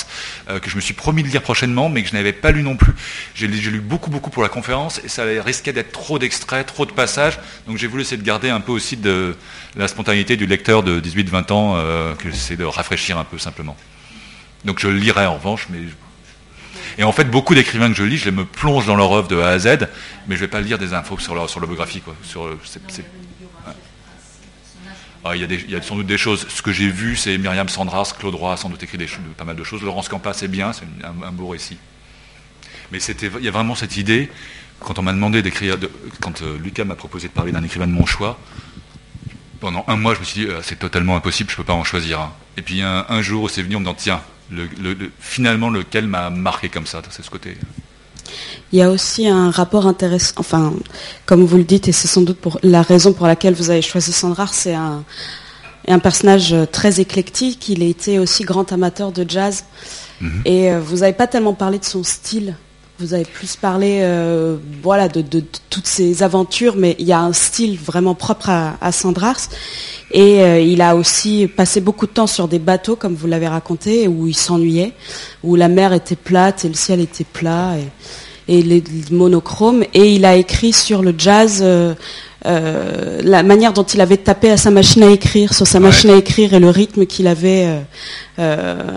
[0.48, 2.62] euh, que je me suis promis de lire prochainement, mais que je n'avais pas lu
[2.62, 2.92] non plus.
[3.34, 6.92] J'ai lu beaucoup, beaucoup pour la conférence et ça risquait d'être trop d'extraits, trop de
[6.92, 9.36] passages, donc j'ai voulu essayer de garder un peu aussi de
[9.76, 13.76] la spontanéité du lecteur de 18-20 ans, que j'essaie de rafraîchir un peu simplement.
[14.64, 15.78] Donc je le lirai en revanche, mais
[16.98, 19.38] et en fait, beaucoup d'écrivains que je lis, je me plonge dans leur œuvre de
[19.38, 19.88] A à Z,
[20.26, 22.02] mais je vais pas lire des infos sur leur, biographie.
[22.36, 22.54] Euh.
[25.24, 26.46] Ah, il, y a sans doute des choses.
[26.48, 28.98] Ce que j'ai vu, c'est Myriam Sandras, Claude Roy a sans doute écrit
[29.36, 29.82] pas mal de choses.
[29.82, 31.76] Laurence Campa, c'est bien, c'est un, beau récit.
[32.90, 34.30] Mais il y a vraiment cette idée,
[34.80, 35.76] quand on m'a demandé d'écrire,
[36.20, 38.38] quand euh, Lucas m'a proposé de parler d'un écrivain de mon choix,
[39.60, 41.84] pendant un mois, je me suis dit, euh, c'est totalement impossible, je peux pas en
[41.84, 42.32] choisir un.
[42.56, 45.70] Et puis un, un jour, c'est venu en me disant, tiens, le, le- le- finalement,
[45.70, 47.56] lequel m'a marqué comme ça, c'est ce côté?
[48.72, 50.72] Il y a aussi un rapport intéressant, enfin,
[51.26, 53.82] comme vous le dites, et c'est sans doute pour la raison pour laquelle vous avez
[53.82, 55.04] choisi Sandrar, c'est un,
[55.88, 57.68] un personnage euh, très éclectique.
[57.68, 59.64] Il a été aussi grand amateur de jazz.
[60.20, 60.42] Mhm.
[60.44, 62.54] Et euh, vous n'avez pas tellement parlé de son style.
[63.00, 67.12] Vous avez plus parlé euh, voilà, de, de- de toutes ses aventures, mais il y
[67.12, 69.40] a un style vraiment propre à, à Sandrars.
[70.12, 73.48] Et euh, il a aussi passé beaucoup de temps sur des bateaux, comme vous l'avez
[73.48, 74.92] raconté, où il s'ennuyait,
[75.42, 77.74] où la mer était plate et le ciel était plat.
[78.48, 79.82] Et, et les, monochromes.
[79.94, 81.94] Et il a écrit sur le jazz euh,
[82.46, 85.84] euh, la manière dont il avait tapé à sa machine à écrire, sur sa Ouais.
[85.86, 87.80] machine à écrire et le rythme qu'il avait euh,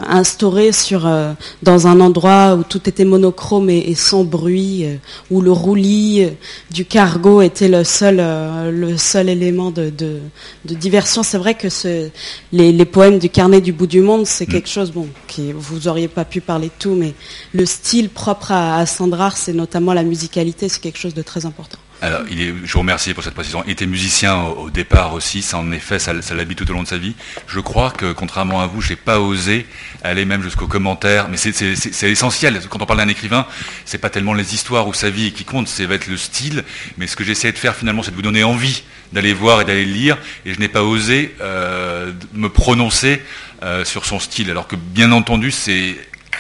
[0.07, 4.95] instauré sur euh, dans un endroit où tout était monochrome et, et sans bruit, euh,
[5.31, 6.29] où le roulis euh,
[6.71, 10.19] du cargo était le seul euh, le seul élément de, de,
[10.65, 11.23] de diversion.
[11.23, 12.09] C'est vrai que ce,
[12.51, 15.87] les, les poèmes du carnet du bout du monde, c'est quelque chose bon qui vous
[15.87, 17.13] auriez pas pu parler de tout, mais
[17.53, 21.45] le style propre à, à Sandrar, c'est notamment la musicalité, c'est quelque chose de très
[21.45, 21.79] important.
[22.03, 23.63] Alors, je vous remercie pour cette précision.
[23.65, 26.87] Il était musicien au, départ aussi, ça en effet, ça, l'habite tout au long de
[26.87, 27.15] sa vie.
[27.47, 29.65] Je crois que, contrairement à vous, j'ai pas osé
[30.03, 32.59] aller même jusqu'aux commentaires, mais c'est- essentiel.
[32.69, 33.47] Quand on parle d'un écrivain,
[33.85, 36.65] c'est pas tellement les histoires ou sa vie qui compte, c'est va être le style.
[36.97, 39.65] Mais ce que j'essaie de faire finalement, c'est de vous donner envie d'aller voir et
[39.65, 40.17] d'aller lire.
[40.45, 43.21] Et je n'ai pas osé euh, me prononcer
[43.63, 45.95] euh, sur son style, alors que bien entendu, c'est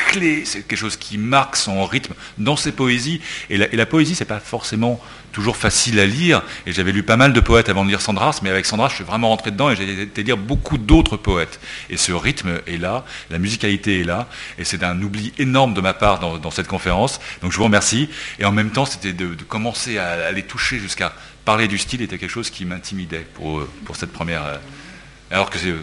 [0.07, 3.21] clé, c'est quelque chose qui marque son rythme dans ses poésies.
[3.49, 4.99] Et la, poésie, c'est pas forcément
[5.31, 6.43] toujours facile à lire.
[6.65, 8.95] Et j'avais lu pas mal de poètes avant de lire Sandras, mais avec Sandras, je
[8.95, 11.59] suis vraiment rentré dedans et j'ai été lire beaucoup d'autres poètes.
[11.89, 15.81] Et ce rythme est là, la musicalité est là, et c'est un oubli énorme de
[15.81, 17.19] ma part dans, cette conférence.
[17.41, 18.09] Donc je vous remercie.
[18.39, 21.13] Et en même temps, c'était de, commencer à, à les toucher jusqu'à
[21.45, 24.45] parler du style était quelque chose qui m'intimidait pour, pour cette première.
[24.45, 24.57] Euh,
[25.31, 25.73] alors que c'est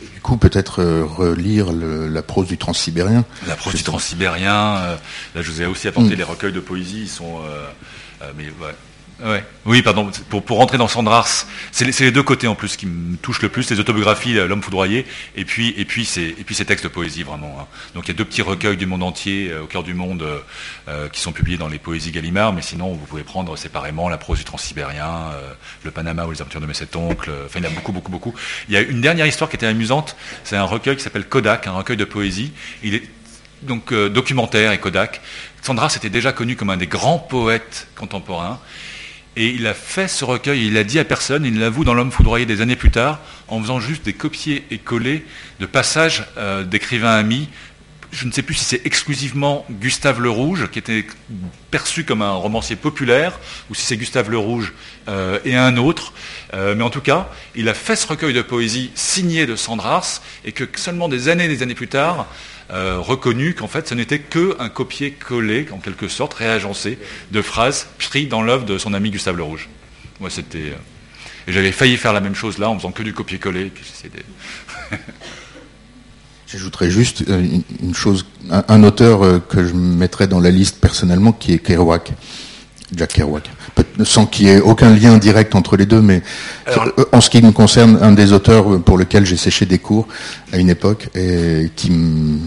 [0.00, 3.24] du coup, peut-être euh, relire le, la prose du transsibérien.
[3.46, 4.76] La prose du transsibérien.
[4.76, 4.96] Euh,
[5.34, 6.18] là, je vous ai aussi apporté mm.
[6.18, 7.02] les recueils de poésie.
[7.02, 8.74] Ils sont, euh, mais ouais,
[9.64, 11.28] Oui, pardon, pour, pour rentrer dans Sandrars,
[11.72, 15.06] c'est les, deux côtés en plus qui me touchent le plus, les autobiographies, l'homme foudroyé,
[15.34, 17.56] et puis, et, puis ces, et puis ces textes de poésie vraiment.
[17.58, 17.66] Hein.
[17.94, 20.24] Donc il y a deux petits recueils du monde entier, euh, au cœur du monde,
[20.88, 24.18] euh, qui sont publiés dans les poésies Gallimard, mais sinon vous pouvez prendre séparément la
[24.18, 25.52] prose du transsibérien, euh,
[25.84, 27.92] le Panama ou les aventures de mes sept oncles, enfin il y en a beaucoup,
[27.92, 28.34] beaucoup, beaucoup.
[28.68, 31.66] Il y a une dernière histoire qui était amusante, c'est un recueil qui s'appelle Kodak,
[31.66, 32.52] un recueil de poésie.
[32.82, 33.02] Il est
[33.64, 35.20] donc euh, documentaire et Kodak.
[35.62, 38.60] Sandras était déjà connu comme un des grands poètes contemporains.
[39.36, 42.12] Et il a fait ce recueil, il l'a dit à personne, il l'avoue dans L'homme
[42.12, 45.24] foudroyé des années plus tard, en faisant juste des copier et coller
[45.58, 47.48] de passages euh, d'écrivains amis.
[48.12, 51.04] Je ne sais plus si c'est exclusivement Gustave Le Rouge, qui était
[51.72, 53.40] perçu comme un romancier populaire,
[53.70, 54.72] ou si c'est Gustave Le Rouge
[55.08, 56.12] euh, et un autre.
[56.54, 60.22] Euh, mais en tout cas, il a fait ce recueil de poésie signé de Sandrars,
[60.44, 62.28] et que seulement des années et des années plus tard,
[62.70, 66.98] euh, reconnu qu'en fait ce n'était qu'un copier-coller, en quelque sorte, réagencé
[67.30, 69.68] de phrases prises dans l'œuvre de son ami Gustave Le Rouge.
[70.20, 70.58] Moi, c'était.
[70.58, 70.76] Euh...
[71.46, 73.70] Et j'avais failli faire la même chose là, en faisant que du copier-coller.
[76.46, 81.52] J'ajouterais juste euh, une, chose, un, auteur que je mettrais dans la liste personnellement, qui
[81.52, 82.12] est Kerouac,
[82.96, 83.50] Jack Kerouac.
[84.02, 86.22] Sans qu'il y ait aucun lien direct entre les deux, mais
[86.66, 90.08] Alors, en ce qui me concerne, un des auteurs pour lequel j'ai séché des cours
[90.52, 92.38] à une époque et qui me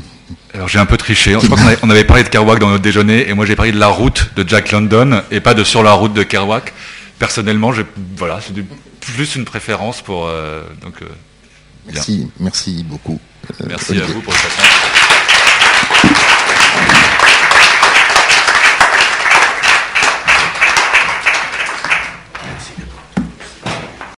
[0.54, 1.34] alors j'ai un peu triché.
[1.34, 3.56] Je crois qu'on avait, on avait parlé de Kerouac dans notre déjeuner et moi j'ai
[3.56, 6.74] parlé de la route de Jack London et pas de sur la route de Kerouac.
[7.20, 7.72] Personnellement,
[8.16, 8.54] voilà, c'est
[9.14, 10.28] plus une préférence pour.
[10.28, 11.06] Euh, donc, euh,
[11.92, 13.20] merci, merci beaucoup.
[13.50, 14.10] Euh, merci Olivier.
[14.10, 15.17] à vous pour le passage.